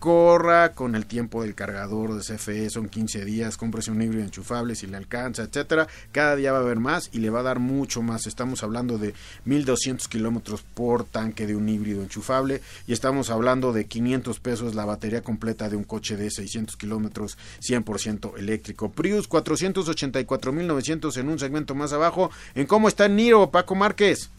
corra 0.00 0.72
con 0.72 0.96
el 0.96 1.04
tiempo 1.06 1.42
del 1.42 1.54
cargador 1.54 2.14
de 2.14 2.22
CFE, 2.22 2.70
son 2.70 2.88
15 2.88 3.24
días, 3.24 3.58
cómprese 3.58 3.90
un 3.90 4.00
híbrido 4.00 4.24
enchufable 4.24 4.74
si 4.74 4.86
le 4.86 4.96
alcanza, 4.96 5.42
etcétera. 5.42 5.86
Cada 6.10 6.34
día 6.36 6.52
va 6.52 6.58
a 6.58 6.62
haber 6.62 6.80
más 6.80 7.10
y 7.12 7.18
le 7.18 7.28
va 7.28 7.40
a 7.40 7.44
dar 7.44 7.58
mucho 7.60 8.00
más. 8.00 8.26
Estamos 8.26 8.64
hablando 8.64 8.96
de 8.96 9.14
1200 9.44 10.08
kilómetros 10.08 10.62
por 10.62 11.04
tanque 11.04 11.46
de 11.46 11.54
un 11.54 11.68
híbrido 11.68 12.02
enchufable 12.02 12.62
y 12.86 12.94
estamos 12.94 13.28
hablando 13.30 13.74
de 13.74 13.84
500 13.84 14.40
pesos 14.40 14.74
la 14.74 14.86
batería 14.86 15.22
completa 15.22 15.68
de 15.68 15.76
un 15.76 15.84
coche 15.84 16.16
de 16.16 16.30
600 16.30 16.76
kilómetros 16.76 17.36
100% 17.60 18.38
eléctrico. 18.38 18.90
Prius 18.90 19.28
484.900 19.28 21.16
en 21.18 21.28
un 21.28 21.38
segmento 21.38 21.74
más 21.74 21.92
abajo. 21.92 22.30
¿En 22.54 22.66
cómo 22.66 22.88
está 22.88 23.06
Niro, 23.06 23.50
Paco 23.50 23.74
Márquez? 23.74 24.30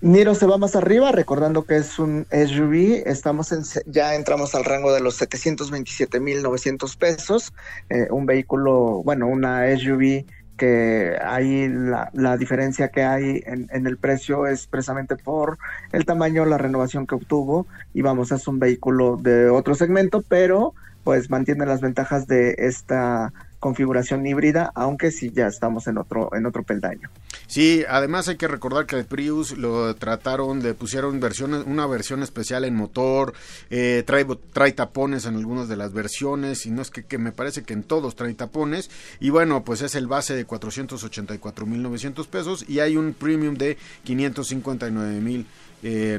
Niro 0.00 0.34
se 0.34 0.46
va 0.46 0.58
más 0.58 0.76
arriba, 0.76 1.12
recordando 1.12 1.64
que 1.64 1.76
es 1.76 1.98
un 1.98 2.26
SUV, 2.30 3.02
estamos 3.06 3.52
en, 3.52 3.62
ya 3.86 4.14
entramos 4.14 4.54
al 4.54 4.64
rango 4.64 4.92
de 4.92 5.00
los 5.00 5.20
727.900 5.20 6.96
pesos, 6.96 7.52
eh, 7.88 8.08
un 8.10 8.26
vehículo, 8.26 9.02
bueno, 9.04 9.26
una 9.26 9.64
SUV 9.76 10.24
que 10.56 11.16
ahí 11.24 11.68
la, 11.68 12.36
diferencia 12.36 12.88
que 12.88 13.02
hay 13.02 13.42
en, 13.46 13.68
en, 13.72 13.86
el 13.86 13.96
precio 13.96 14.46
es 14.46 14.66
precisamente 14.66 15.16
por 15.16 15.58
el 15.92 16.04
tamaño, 16.04 16.44
la 16.44 16.58
renovación 16.58 17.06
que 17.06 17.14
obtuvo. 17.16 17.66
Y 17.94 18.02
vamos, 18.02 18.30
es 18.30 18.46
un 18.46 18.58
vehículo 18.60 19.16
de 19.16 19.48
otro 19.48 19.74
segmento, 19.74 20.22
pero 20.22 20.74
pues 21.04 21.30
mantiene 21.30 21.66
las 21.66 21.80
ventajas 21.80 22.26
de 22.26 22.54
esta 22.58 23.32
configuración 23.58 24.26
híbrida, 24.26 24.70
aunque 24.74 25.10
sí 25.10 25.30
ya 25.32 25.46
estamos 25.46 25.86
en 25.86 25.98
otro, 25.98 26.34
en 26.34 26.46
otro 26.46 26.62
peldaño. 26.62 27.10
Sí, 27.52 27.84
además 27.86 28.28
hay 28.28 28.36
que 28.38 28.48
recordar 28.48 28.86
que 28.86 28.96
el 28.96 29.04
Prius 29.04 29.58
lo 29.58 29.94
trataron, 29.96 30.62
le 30.62 30.72
pusieron 30.72 31.20
versiones, 31.20 31.64
una 31.66 31.86
versión 31.86 32.22
especial 32.22 32.64
en 32.64 32.74
motor, 32.74 33.34
eh, 33.68 34.02
trae, 34.06 34.24
trae 34.54 34.72
tapones 34.72 35.26
en 35.26 35.34
algunas 35.34 35.68
de 35.68 35.76
las 35.76 35.92
versiones, 35.92 36.64
y 36.64 36.70
no 36.70 36.80
es 36.80 36.88
que, 36.88 37.04
que, 37.04 37.18
me 37.18 37.30
parece 37.30 37.62
que 37.62 37.74
en 37.74 37.82
todos 37.82 38.16
trae 38.16 38.32
tapones, 38.32 38.88
y 39.20 39.28
bueno, 39.28 39.64
pues 39.66 39.82
es 39.82 39.94
el 39.96 40.06
base 40.06 40.34
de 40.34 40.46
484.900 40.46 42.26
pesos 42.26 42.64
y 42.66 42.80
hay 42.80 42.96
un 42.96 43.12
premium 43.12 43.54
de 43.56 43.76
559.900 44.06 45.44
eh, 45.82 46.18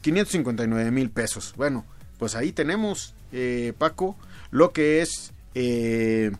559 0.00 0.90
mil 0.90 1.10
pesos. 1.10 1.54
Bueno, 1.56 1.84
pues 2.18 2.34
ahí 2.34 2.50
tenemos, 2.50 3.14
eh, 3.30 3.72
Paco, 3.78 4.16
lo 4.50 4.72
que 4.72 5.00
es 5.00 5.32
eh, 5.54 6.32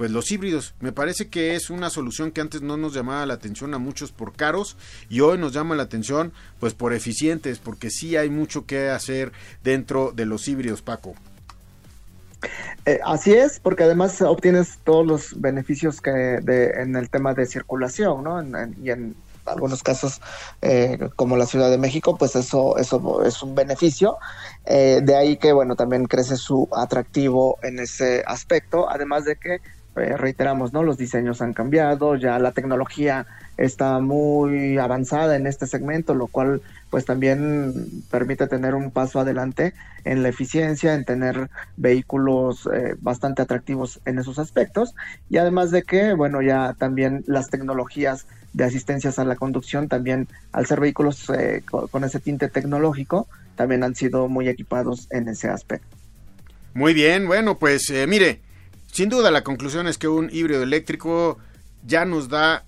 pues 0.00 0.10
los 0.10 0.32
híbridos. 0.32 0.72
Me 0.80 0.92
parece 0.92 1.28
que 1.28 1.54
es 1.54 1.68
una 1.68 1.90
solución 1.90 2.30
que 2.30 2.40
antes 2.40 2.62
no 2.62 2.78
nos 2.78 2.94
llamaba 2.94 3.26
la 3.26 3.34
atención 3.34 3.74
a 3.74 3.78
muchos 3.78 4.12
por 4.12 4.32
caros 4.32 4.78
y 5.10 5.20
hoy 5.20 5.36
nos 5.36 5.52
llama 5.52 5.74
la 5.74 5.82
atención 5.82 6.32
pues 6.58 6.72
por 6.72 6.94
eficientes, 6.94 7.58
porque 7.58 7.90
sí 7.90 8.16
hay 8.16 8.30
mucho 8.30 8.64
que 8.64 8.88
hacer 8.88 9.30
dentro 9.62 10.12
de 10.12 10.24
los 10.24 10.48
híbridos, 10.48 10.80
Paco. 10.80 11.12
Eh, 12.86 12.98
así 13.04 13.34
es, 13.34 13.60
porque 13.60 13.82
además 13.82 14.22
obtienes 14.22 14.78
todos 14.84 15.06
los 15.06 15.38
beneficios 15.38 16.00
que 16.00 16.10
de, 16.10 16.70
en 16.80 16.96
el 16.96 17.10
tema 17.10 17.34
de 17.34 17.44
circulación, 17.44 18.24
¿no? 18.24 18.42
Y 18.82 18.88
en 18.88 19.14
algunos 19.44 19.82
casos, 19.82 20.22
eh, 20.62 20.98
como 21.14 21.36
la 21.36 21.44
Ciudad 21.44 21.70
de 21.70 21.76
México, 21.76 22.16
pues 22.16 22.36
eso, 22.36 22.78
eso 22.78 23.22
es 23.22 23.42
un 23.42 23.54
beneficio. 23.54 24.16
Eh, 24.64 25.00
de 25.02 25.14
ahí 25.14 25.36
que, 25.36 25.52
bueno, 25.52 25.76
también 25.76 26.06
crece 26.06 26.38
su 26.38 26.70
atractivo 26.72 27.58
en 27.62 27.80
ese 27.80 28.24
aspecto, 28.26 28.88
además 28.88 29.26
de 29.26 29.36
que, 29.36 29.60
eh, 29.96 30.16
reiteramos, 30.16 30.72
¿no? 30.72 30.82
Los 30.82 30.98
diseños 30.98 31.42
han 31.42 31.52
cambiado, 31.52 32.16
ya 32.16 32.38
la 32.38 32.52
tecnología 32.52 33.26
está 33.56 34.00
muy 34.00 34.78
avanzada 34.78 35.36
en 35.36 35.46
este 35.46 35.66
segmento, 35.66 36.14
lo 36.14 36.28
cual 36.28 36.62
pues 36.88 37.04
también 37.04 37.74
permite 38.10 38.46
tener 38.46 38.74
un 38.74 38.90
paso 38.90 39.20
adelante 39.20 39.74
en 40.04 40.22
la 40.22 40.30
eficiencia, 40.30 40.94
en 40.94 41.04
tener 41.04 41.50
vehículos 41.76 42.68
eh, 42.72 42.94
bastante 43.00 43.42
atractivos 43.42 44.00
en 44.06 44.18
esos 44.18 44.38
aspectos 44.38 44.94
y 45.28 45.36
además 45.36 45.70
de 45.70 45.82
que, 45.82 46.14
bueno, 46.14 46.40
ya 46.40 46.74
también 46.78 47.22
las 47.26 47.50
tecnologías 47.50 48.26
de 48.52 48.64
asistencias 48.64 49.18
a 49.18 49.24
la 49.24 49.36
conducción 49.36 49.88
también 49.88 50.26
al 50.52 50.66
ser 50.66 50.80
vehículos 50.80 51.30
eh, 51.30 51.62
con, 51.68 52.04
ese 52.04 52.18
tinte 52.18 52.48
tecnológico 52.48 53.28
también 53.56 53.84
han 53.84 53.94
sido 53.94 54.28
muy 54.28 54.48
equipados 54.48 55.06
en 55.10 55.28
ese 55.28 55.48
aspecto. 55.48 55.96
Muy 56.72 56.94
bien, 56.94 57.26
bueno, 57.26 57.58
pues 57.58 57.90
eh, 57.90 58.06
mire, 58.06 58.40
sin 58.92 59.08
duda 59.08 59.30
la 59.30 59.44
conclusión 59.44 59.86
es 59.86 59.98
que 59.98 60.08
un 60.08 60.30
híbrido 60.32 60.62
eléctrico 60.62 61.38
ya 61.86 62.04
nos 62.04 62.28
da 62.28 62.64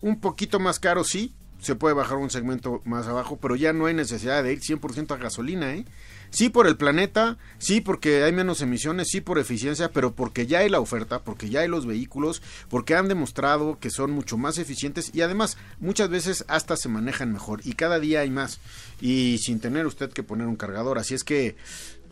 un 0.00 0.20
poquito 0.20 0.60
más 0.60 0.78
caro, 0.78 1.04
sí, 1.04 1.34
se 1.60 1.76
puede 1.76 1.94
bajar 1.94 2.18
un 2.18 2.30
segmento 2.30 2.82
más 2.84 3.06
abajo, 3.06 3.38
pero 3.40 3.54
ya 3.54 3.72
no 3.72 3.86
hay 3.86 3.94
necesidad 3.94 4.42
de 4.42 4.52
ir 4.52 4.60
100% 4.60 5.14
a 5.14 5.16
gasolina, 5.16 5.74
¿eh? 5.74 5.84
Sí 6.30 6.48
por 6.48 6.66
el 6.66 6.78
planeta, 6.78 7.36
sí 7.58 7.82
porque 7.82 8.24
hay 8.24 8.32
menos 8.32 8.62
emisiones, 8.62 9.08
sí 9.10 9.20
por 9.20 9.38
eficiencia, 9.38 9.92
pero 9.92 10.14
porque 10.14 10.46
ya 10.46 10.60
hay 10.60 10.70
la 10.70 10.80
oferta, 10.80 11.20
porque 11.22 11.50
ya 11.50 11.60
hay 11.60 11.68
los 11.68 11.84
vehículos, 11.84 12.42
porque 12.70 12.96
han 12.96 13.06
demostrado 13.06 13.78
que 13.78 13.90
son 13.90 14.12
mucho 14.12 14.38
más 14.38 14.56
eficientes 14.56 15.10
y 15.14 15.20
además 15.20 15.58
muchas 15.78 16.08
veces 16.08 16.46
hasta 16.48 16.76
se 16.76 16.88
manejan 16.88 17.32
mejor 17.32 17.60
y 17.64 17.74
cada 17.74 18.00
día 18.00 18.20
hay 18.20 18.30
más 18.30 18.60
y 18.98 19.38
sin 19.38 19.60
tener 19.60 19.86
usted 19.86 20.10
que 20.10 20.22
poner 20.22 20.46
un 20.46 20.56
cargador. 20.56 20.98
Así 20.98 21.14
es 21.14 21.22
que 21.22 21.54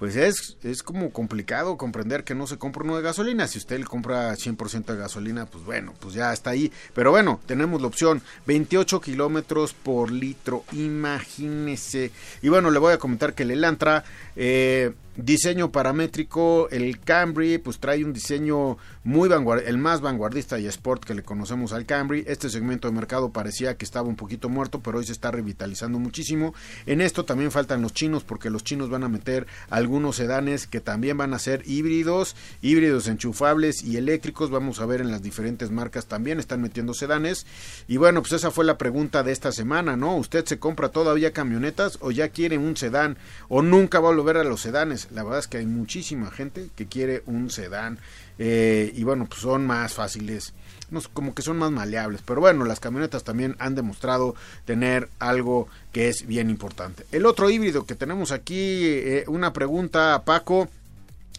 pues 0.00 0.16
es, 0.16 0.56
es 0.62 0.82
como 0.82 1.10
complicado 1.10 1.76
comprender 1.76 2.24
que 2.24 2.34
no 2.34 2.46
se 2.46 2.56
compra 2.56 2.84
uno 2.84 2.96
de 2.96 3.02
gasolina. 3.02 3.46
Si 3.46 3.58
usted 3.58 3.78
le 3.78 3.84
compra 3.84 4.32
100% 4.32 4.86
de 4.86 4.96
gasolina, 4.96 5.44
pues 5.44 5.62
bueno, 5.62 5.92
pues 6.00 6.14
ya 6.14 6.32
está 6.32 6.50
ahí. 6.50 6.72
Pero 6.94 7.10
bueno, 7.10 7.38
tenemos 7.44 7.82
la 7.82 7.88
opción 7.88 8.22
28 8.46 8.98
kilómetros 9.02 9.74
por 9.74 10.10
litro, 10.10 10.64
imagínese. 10.72 12.12
Y 12.40 12.48
bueno, 12.48 12.70
le 12.70 12.78
voy 12.78 12.94
a 12.94 12.98
comentar 12.98 13.34
que 13.34 13.42
el 13.42 13.50
Elantra 13.50 14.02
eh, 14.36 14.92
diseño 15.16 15.72
paramétrico, 15.72 16.68
el 16.70 17.00
Camry 17.00 17.58
pues 17.58 17.78
trae 17.78 18.04
un 18.04 18.12
diseño 18.12 18.78
muy 19.04 19.28
vanguardista, 19.28 19.70
el 19.70 19.78
más 19.78 20.00
vanguardista 20.00 20.58
y 20.58 20.66
sport 20.66 21.04
que 21.04 21.14
le 21.14 21.22
conocemos 21.22 21.72
al 21.72 21.86
Camry. 21.86 22.24
Este 22.26 22.48
segmento 22.48 22.88
de 22.88 22.94
mercado 22.94 23.30
parecía 23.30 23.76
que 23.76 23.84
estaba 23.84 24.08
un 24.08 24.16
poquito 24.16 24.48
muerto, 24.48 24.80
pero 24.80 24.98
hoy 24.98 25.06
se 25.06 25.12
está 25.12 25.30
revitalizando 25.30 25.98
muchísimo. 25.98 26.54
En 26.86 27.00
esto 27.00 27.24
también 27.24 27.50
faltan 27.50 27.82
los 27.82 27.92
chinos 27.92 28.24
porque 28.24 28.50
los 28.50 28.64
chinos 28.64 28.90
van 28.90 29.04
a 29.04 29.08
meter 29.08 29.46
algunos 29.68 30.16
sedanes 30.16 30.66
que 30.66 30.80
también 30.80 31.16
van 31.16 31.34
a 31.34 31.38
ser 31.38 31.62
híbridos, 31.66 32.36
híbridos 32.62 33.08
enchufables 33.08 33.82
y 33.82 33.96
eléctricos. 33.96 34.50
Vamos 34.50 34.80
a 34.80 34.86
ver 34.86 35.00
en 35.00 35.10
las 35.10 35.22
diferentes 35.22 35.70
marcas 35.70 36.06
también 36.06 36.38
están 36.38 36.62
metiendo 36.62 36.94
sedanes. 36.94 37.46
Y 37.88 37.96
bueno, 37.96 38.22
pues 38.22 38.32
esa 38.32 38.50
fue 38.50 38.64
la 38.64 38.78
pregunta 38.78 39.22
de 39.22 39.32
esta 39.32 39.52
semana, 39.52 39.96
¿no? 39.96 40.16
¿Usted 40.16 40.44
se 40.44 40.58
compra 40.58 40.90
todavía 40.90 41.32
camionetas 41.32 41.98
o 42.00 42.10
ya 42.10 42.28
quiere 42.28 42.58
un 42.58 42.76
sedán 42.76 43.18
o 43.48 43.62
nunca 43.62 44.00
va 44.00 44.10
a 44.10 44.14
volver 44.14 44.36
a 44.36 44.44
los 44.44 44.60
sedanes? 44.60 44.99
La 45.10 45.22
verdad 45.22 45.40
es 45.40 45.48
que 45.48 45.58
hay 45.58 45.66
muchísima 45.66 46.30
gente 46.30 46.68
que 46.76 46.86
quiere 46.86 47.22
un 47.26 47.50
sedán 47.50 47.98
eh, 48.38 48.92
y 48.94 49.04
bueno, 49.04 49.26
pues 49.26 49.40
son 49.40 49.66
más 49.66 49.92
fáciles, 49.92 50.54
no, 50.90 51.00
como 51.12 51.34
que 51.34 51.42
son 51.42 51.58
más 51.58 51.70
maleables, 51.70 52.22
pero 52.24 52.40
bueno, 52.40 52.64
las 52.64 52.80
camionetas 52.80 53.22
también 53.22 53.54
han 53.58 53.74
demostrado 53.74 54.34
tener 54.64 55.08
algo 55.18 55.68
que 55.92 56.08
es 56.08 56.26
bien 56.26 56.50
importante. 56.50 57.04
El 57.12 57.26
otro 57.26 57.50
híbrido 57.50 57.86
que 57.86 57.94
tenemos 57.94 58.32
aquí, 58.32 58.84
eh, 58.84 59.24
una 59.28 59.52
pregunta 59.52 60.14
a 60.14 60.24
Paco. 60.24 60.68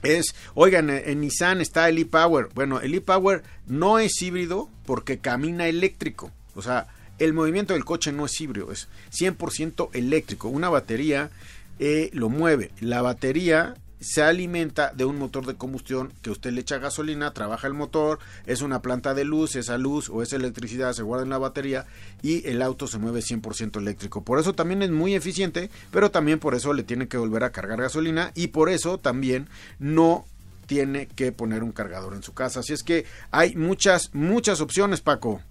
Es, 0.04 0.34
oigan, 0.56 0.90
en 0.90 1.22
Nissan 1.22 1.62
está 1.62 1.88
el 1.88 2.00
e-Power. 2.00 2.50
Bueno, 2.56 2.82
el 2.82 2.96
e-Power 2.96 3.44
no 3.68 4.00
es 4.00 4.20
híbrido 4.22 4.68
porque 4.86 5.20
camina 5.20 5.68
eléctrico. 5.68 6.32
O 6.56 6.64
sea, 6.64 6.88
el 7.20 7.34
movimiento 7.34 7.74
del 7.74 7.86
coche 7.86 8.12
no 8.12 8.26
es 8.26 8.42
híbrido, 8.42 8.72
es 8.72 8.88
100% 9.12 9.90
eléctrico. 9.94 10.50
Una 10.50 10.70
batería 10.70 11.30
eh, 11.82 12.12
lo 12.14 12.30
mueve. 12.30 12.72
La 12.80 13.02
batería 13.02 13.74
se 14.00 14.22
alimenta 14.22 14.94
de 14.94 15.04
un 15.04 15.18
motor 15.18 15.48
de 15.48 15.56
combustión 15.56 16.14
que 16.22 16.30
usted 16.30 16.52
le 16.52 16.62
echa 16.62 16.78
gasolina, 16.78 17.34
trabaja 17.34 17.66
el 17.66 17.74
motor, 17.74 18.20
es 18.46 18.62
una 18.62 18.84
planta 18.84 19.16
de 19.16 19.26
luz, 19.26 19.56
esa 19.56 19.80
luz 19.80 20.08
o 20.10 20.22
esa 20.22 20.36
electricidad 20.36 20.94
se 20.94 21.02
guarda 21.02 21.24
en 21.24 21.32
la 21.32 21.40
batería 21.40 21.88
y 22.22 22.48
el 22.48 22.62
auto 22.62 22.86
se 22.86 23.00
mueve 23.00 23.22
100% 23.22 23.80
eléctrico. 23.80 24.24
Por 24.24 24.40
eso 24.40 24.54
también 24.54 24.84
es 24.84 24.92
muy 24.92 25.16
eficiente, 25.16 25.72
pero 25.92 26.12
también 26.12 26.38
por 26.38 26.54
eso 26.54 26.72
le 26.72 26.84
tiene 26.84 27.08
que 27.08 27.18
volver 27.18 27.44
a 27.44 27.52
cargar 27.52 27.82
gasolina 27.82 28.32
y 28.36 28.48
por 28.48 28.70
eso 28.70 29.00
también 29.00 29.50
no 29.80 30.26
tiene 30.68 31.08
que 31.08 31.32
poner 31.32 31.64
un 31.64 31.72
cargador 31.72 32.14
en 32.14 32.22
su 32.22 32.34
casa. 32.34 32.60
Así 32.60 32.74
es 32.74 32.84
que 32.84 33.06
hay 33.32 33.56
muchas, 33.56 34.14
muchas 34.14 34.62
opciones, 34.62 35.02
Paco. 35.02 35.42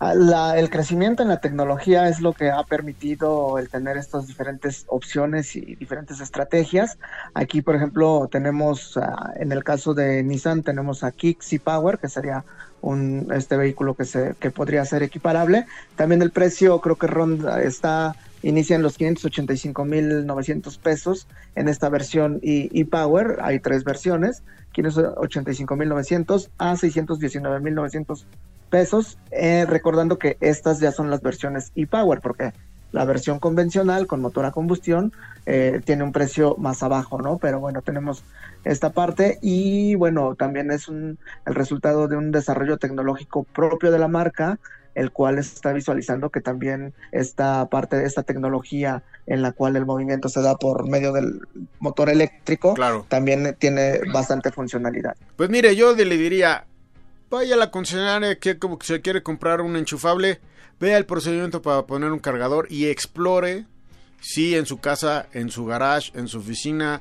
La, 0.00 0.58
el 0.58 0.68
crecimiento 0.70 1.22
en 1.22 1.28
la 1.28 1.40
tecnología 1.40 2.08
es 2.08 2.20
lo 2.20 2.32
que 2.32 2.50
ha 2.50 2.62
permitido 2.64 3.58
el 3.58 3.68
tener 3.68 3.96
estas 3.96 4.26
diferentes 4.26 4.84
opciones 4.88 5.54
y 5.54 5.76
diferentes 5.76 6.20
estrategias. 6.20 6.98
Aquí, 7.34 7.62
por 7.62 7.76
ejemplo, 7.76 8.28
tenemos, 8.30 8.96
ah, 8.96 9.32
en 9.36 9.52
el 9.52 9.62
caso 9.62 9.94
de 9.94 10.22
Nissan, 10.22 10.62
tenemos 10.62 11.04
a 11.04 11.12
Kicks 11.12 11.52
y 11.52 11.58
Power, 11.58 11.98
que 11.98 12.08
sería 12.08 12.44
un 12.80 13.28
este 13.32 13.56
vehículo 13.56 13.94
que 13.94 14.04
se 14.04 14.34
que 14.40 14.50
podría 14.50 14.84
ser 14.84 15.02
equiparable. 15.02 15.66
También 15.94 16.20
el 16.20 16.32
precio 16.32 16.80
creo 16.80 16.96
que 16.96 17.06
ronda 17.06 17.62
está 17.62 18.16
inicia 18.42 18.76
en 18.76 18.82
los 18.82 18.98
585.900 18.98 20.78
pesos 20.78 21.26
en 21.54 21.68
esta 21.68 21.88
versión 21.88 22.40
y, 22.42 22.84
Power. 22.84 23.38
Hay 23.42 23.60
tres 23.60 23.84
versiones, 23.84 24.42
585.900 24.74 26.50
a 26.58 26.72
619.900 26.74 28.24
pesos, 28.72 29.18
eh, 29.30 29.66
recordando 29.68 30.18
que 30.18 30.38
estas 30.40 30.80
ya 30.80 30.92
son 30.92 31.10
las 31.10 31.20
versiones 31.20 31.72
e-Power, 31.76 32.20
porque 32.22 32.54
la 32.90 33.04
versión 33.04 33.38
convencional 33.38 34.06
con 34.06 34.22
motor 34.22 34.46
a 34.46 34.50
combustión 34.50 35.12
eh, 35.44 35.82
tiene 35.84 36.04
un 36.04 36.12
precio 36.12 36.56
más 36.56 36.82
abajo, 36.82 37.20
¿no? 37.20 37.36
Pero 37.36 37.60
bueno, 37.60 37.82
tenemos 37.82 38.24
esta 38.64 38.90
parte 38.90 39.38
y 39.42 39.94
bueno, 39.96 40.36
también 40.36 40.70
es 40.70 40.88
un, 40.88 41.18
el 41.44 41.54
resultado 41.54 42.08
de 42.08 42.16
un 42.16 42.32
desarrollo 42.32 42.78
tecnológico 42.78 43.44
propio 43.44 43.90
de 43.90 43.98
la 43.98 44.08
marca, 44.08 44.58
el 44.94 45.10
cual 45.10 45.38
está 45.38 45.74
visualizando 45.74 46.30
que 46.30 46.40
también 46.40 46.94
esta 47.12 47.66
parte 47.66 47.96
de 47.96 48.06
esta 48.06 48.22
tecnología 48.22 49.02
en 49.26 49.42
la 49.42 49.52
cual 49.52 49.76
el 49.76 49.84
movimiento 49.84 50.30
se 50.30 50.40
da 50.40 50.56
por 50.56 50.88
medio 50.88 51.12
del 51.12 51.40
motor 51.78 52.08
eléctrico, 52.08 52.72
claro. 52.72 53.04
también 53.08 53.54
tiene 53.58 54.00
bastante 54.12 54.50
funcionalidad. 54.50 55.14
Pues 55.36 55.50
mire, 55.50 55.76
yo 55.76 55.94
le 55.94 56.16
diría, 56.16 56.64
vaya 57.32 57.54
a 57.54 57.58
la 57.58 57.70
concesionaria 57.70 58.38
que 58.38 58.58
como 58.58 58.78
que 58.78 58.86
se 58.86 59.00
quiere 59.00 59.22
comprar 59.22 59.62
un 59.62 59.76
enchufable, 59.76 60.40
vea 60.78 60.98
el 60.98 61.06
procedimiento 61.06 61.62
para 61.62 61.86
poner 61.86 62.12
un 62.12 62.18
cargador 62.18 62.66
y 62.70 62.86
explore 62.86 63.64
si 64.20 64.54
en 64.54 64.66
su 64.66 64.78
casa, 64.78 65.26
en 65.32 65.50
su 65.50 65.64
garage, 65.64 66.12
en 66.14 66.28
su 66.28 66.38
oficina, 66.38 67.00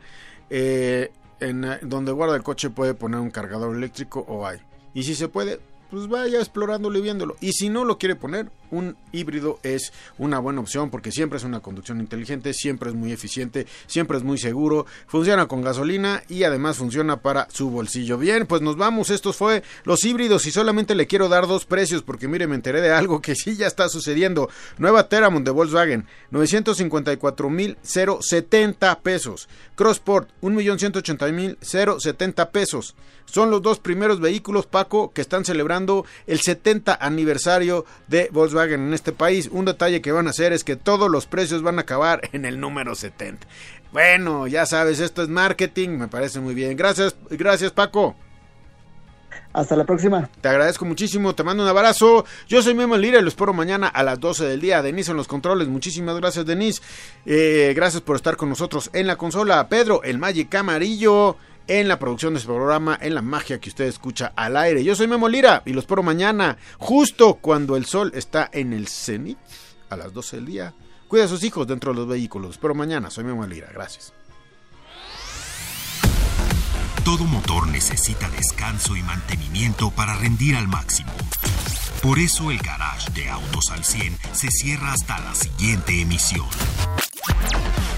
eh, 0.50 1.12
en 1.42 1.66
donde 1.82 2.12
guarda 2.14 2.36
el 2.36 2.44
coche 2.44 2.70
puede 2.70 2.94
poner 2.94 3.20
un 3.20 3.30
cargador 3.30 3.76
eléctrico 3.76 4.26
o 4.28 4.48
hay. 4.48 4.60
Y 4.94 5.04
si 5.04 5.16
se 5.16 5.28
puede, 5.28 5.60
pues 5.90 6.08
vaya 6.08 6.40
explorándolo 6.40 6.98
y 6.98 7.02
viéndolo. 7.02 7.36
Y 7.42 7.52
si 7.52 7.70
no 7.70 7.84
lo 7.84 7.98
quiere 7.98 8.16
poner, 8.16 8.50
un 8.72 8.98
híbrido 9.12 9.60
es 9.64 9.94
una 10.18 10.40
buena 10.40 10.62
opción 10.62 10.90
porque 10.90 11.12
siempre 11.12 11.38
es 11.38 11.44
una 11.44 11.60
conducción 11.60 12.00
inteligente, 12.00 12.54
siempre 12.54 12.90
es 12.90 12.96
muy 12.96 13.12
eficiente, 13.12 13.68
siempre 13.88 14.18
es 14.18 14.24
muy 14.24 14.38
seguro, 14.38 14.86
funciona 15.08 15.48
con 15.48 15.62
gasolina 15.62 16.24
y 16.28 16.44
además 16.44 16.78
funciona 16.78 17.22
para 17.22 17.48
su 17.52 17.70
bolsillo. 17.70 18.18
Bien, 18.18 18.48
pues 18.48 18.62
nos 18.62 18.78
vamos, 18.78 19.10
estos 19.10 19.36
fue 19.36 19.64
los 19.84 20.04
híbridos 20.04 20.46
y 20.46 20.52
solamente 20.52 20.96
le 20.96 21.08
quiero 21.08 21.30
dar 21.30 21.48
dos 21.48 21.66
precios 21.66 22.02
porque 22.02 22.28
mire, 22.28 22.48
me 22.48 22.56
enteré 22.56 22.82
de 22.82 22.92
algo 22.92 23.22
que 23.22 23.36
sí 23.36 23.56
ya 23.56 23.68
está 23.68 23.90
sucediendo. 23.90 24.50
Nueva 24.78 25.08
Teramont 25.10 25.46
de 25.46 25.52
Volkswagen, 25.52 26.06
954 26.32 27.50
mil 27.50 27.78
070 27.84 29.00
pesos. 29.02 29.48
Crossport, 29.76 30.30
1.180.000 30.42 31.32
mil 31.34 31.58
070 31.62 32.52
pesos. 32.52 32.96
Son 33.26 33.50
los 33.50 33.62
dos 33.62 33.80
primeros 33.80 34.20
vehículos, 34.20 34.66
Paco, 34.66 35.12
que 35.12 35.22
están 35.22 35.46
celebrando 35.46 36.06
el 36.28 36.40
70 36.40 36.94
aniversario 37.02 37.86
de 38.08 38.30
Volkswagen 38.62 38.88
en 38.88 38.94
este 38.94 39.12
país. 39.12 39.50
Un 39.52 39.66
detalle 39.66 40.02
que 40.02 40.12
van 40.12 40.28
a 40.28 40.32
hacer 40.32 40.54
es 40.54 40.64
que 40.64 40.76
todos 40.76 41.10
los 41.10 41.26
precios 41.26 41.62
van 41.62 41.78
a 41.80 41.82
acabar 41.82 42.22
en 42.32 42.46
el 42.46 42.60
número 42.60 42.96
70. 42.96 43.48
Bueno, 43.92 44.48
ya 44.48 44.66
sabes, 44.66 45.00
esto 45.00 45.22
es 45.22 45.30
marketing, 45.30 45.90
me 45.90 46.08
parece 46.08 46.40
muy 46.40 46.54
bien. 46.54 46.78
Gracias, 46.78 47.16
gracias 47.30 47.72
Paco. 47.72 48.16
Hasta 49.54 49.76
la 49.76 49.84
próxima. 49.84 50.30
Te 50.40 50.48
agradezco 50.48 50.86
muchísimo, 50.86 51.36
te 51.36 51.44
mando 51.44 51.64
un 51.64 51.70
abrazo. 51.70 52.26
Yo 52.48 52.62
soy 52.62 52.74
Memo 52.74 52.96
Lira 52.96 53.20
y 53.20 53.22
lo 53.22 53.28
espero 53.28 53.54
mañana 53.54 53.88
a 53.88 54.02
las 54.02 54.18
12 54.20 54.46
del 54.46 54.62
día. 54.62 54.82
Denise 54.82 55.12
en 55.12 55.18
los 55.18 55.28
controles, 55.28 55.68
muchísimas 55.68 56.16
gracias 56.16 56.46
Denise. 56.46 56.82
Eh, 57.26 57.74
gracias 57.76 58.02
por 58.02 58.16
estar 58.16 58.38
con 58.38 58.48
nosotros 58.48 58.90
en 58.94 59.08
la 59.08 59.18
consola. 59.18 59.68
Pedro, 59.68 60.04
el 60.04 60.20
Magic 60.20 60.54
Amarillo 60.56 61.36
en 61.68 61.88
la 61.88 62.00
producción 62.00 62.34
de 62.34 62.40
este 62.40 62.52
programa, 62.52 62.98
en 63.02 63.16
la 63.16 63.22
magia 63.22 63.60
que 63.60 63.70
usted 63.70 63.86
escucha 63.86 64.34
al 64.36 64.58
aire. 64.58 64.84
Yo 64.84 64.96
soy 64.96 65.08
Memo 65.08 65.30
Lira 65.30 65.64
y 65.66 65.74
los 65.74 65.84
espero 65.84 66.04
mañana, 66.04 66.58
justo 66.78 67.36
cuando 67.36 67.76
el 67.76 67.86
sol 67.86 68.12
está 68.16 68.50
en 68.54 68.74
el 68.74 68.88
cenit, 68.88 69.38
a 69.90 69.98
las 69.98 70.14
12 70.14 70.38
del 70.38 70.46
día. 70.46 70.74
Cuida 71.08 71.26
a 71.26 71.28
sus 71.28 71.44
hijos 71.44 71.68
dentro 71.68 71.92
de 71.92 72.00
los 72.00 72.08
vehículos. 72.08 72.58
Pero 72.58 72.74
mañana, 72.74 73.10
soy 73.10 73.26
Memo 73.26 73.46
Lira. 73.46 73.70
Gracias. 73.74 74.14
Todo 77.04 77.26
motor 77.26 77.68
necesita 77.68 78.30
descanso 78.30 78.96
y 78.96 79.02
mantenimiento 79.02 79.92
para 79.92 80.16
rendir 80.16 80.56
al 80.56 80.68
máximo. 80.68 81.12
Por 82.02 82.20
eso 82.20 82.52
el 82.52 82.60
garage 82.60 83.12
de 83.12 83.30
Autos 83.30 83.72
al 83.72 83.84
100 83.84 84.18
se 84.34 84.50
cierra 84.50 84.94
hasta 84.94 85.20
la 85.20 85.36
siguiente 85.36 86.00
emisión. 86.00 86.48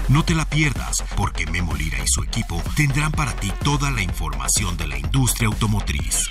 No 0.08 0.22
te 0.22 0.34
la 0.34 0.44
pierdas, 0.44 1.02
porque 1.16 1.46
Memo 1.46 1.74
Lira 1.74 1.98
y 1.98 2.06
su 2.06 2.22
equipo 2.22 2.62
tendrán 2.76 3.10
para 3.10 3.34
ti 3.36 3.50
toda 3.62 3.90
la 3.90 4.02
información 4.02 4.76
de 4.76 4.86
la 4.86 4.98
industria 4.98 5.48
automotriz. 5.48 6.28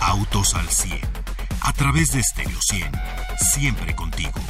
Autos 0.00 0.54
al 0.54 0.68
100, 0.68 1.00
a 1.62 1.72
través 1.72 2.12
de 2.12 2.22
Stereo 2.22 2.60
100, 2.60 2.92
siempre 3.38 3.96
contigo. 3.96 4.40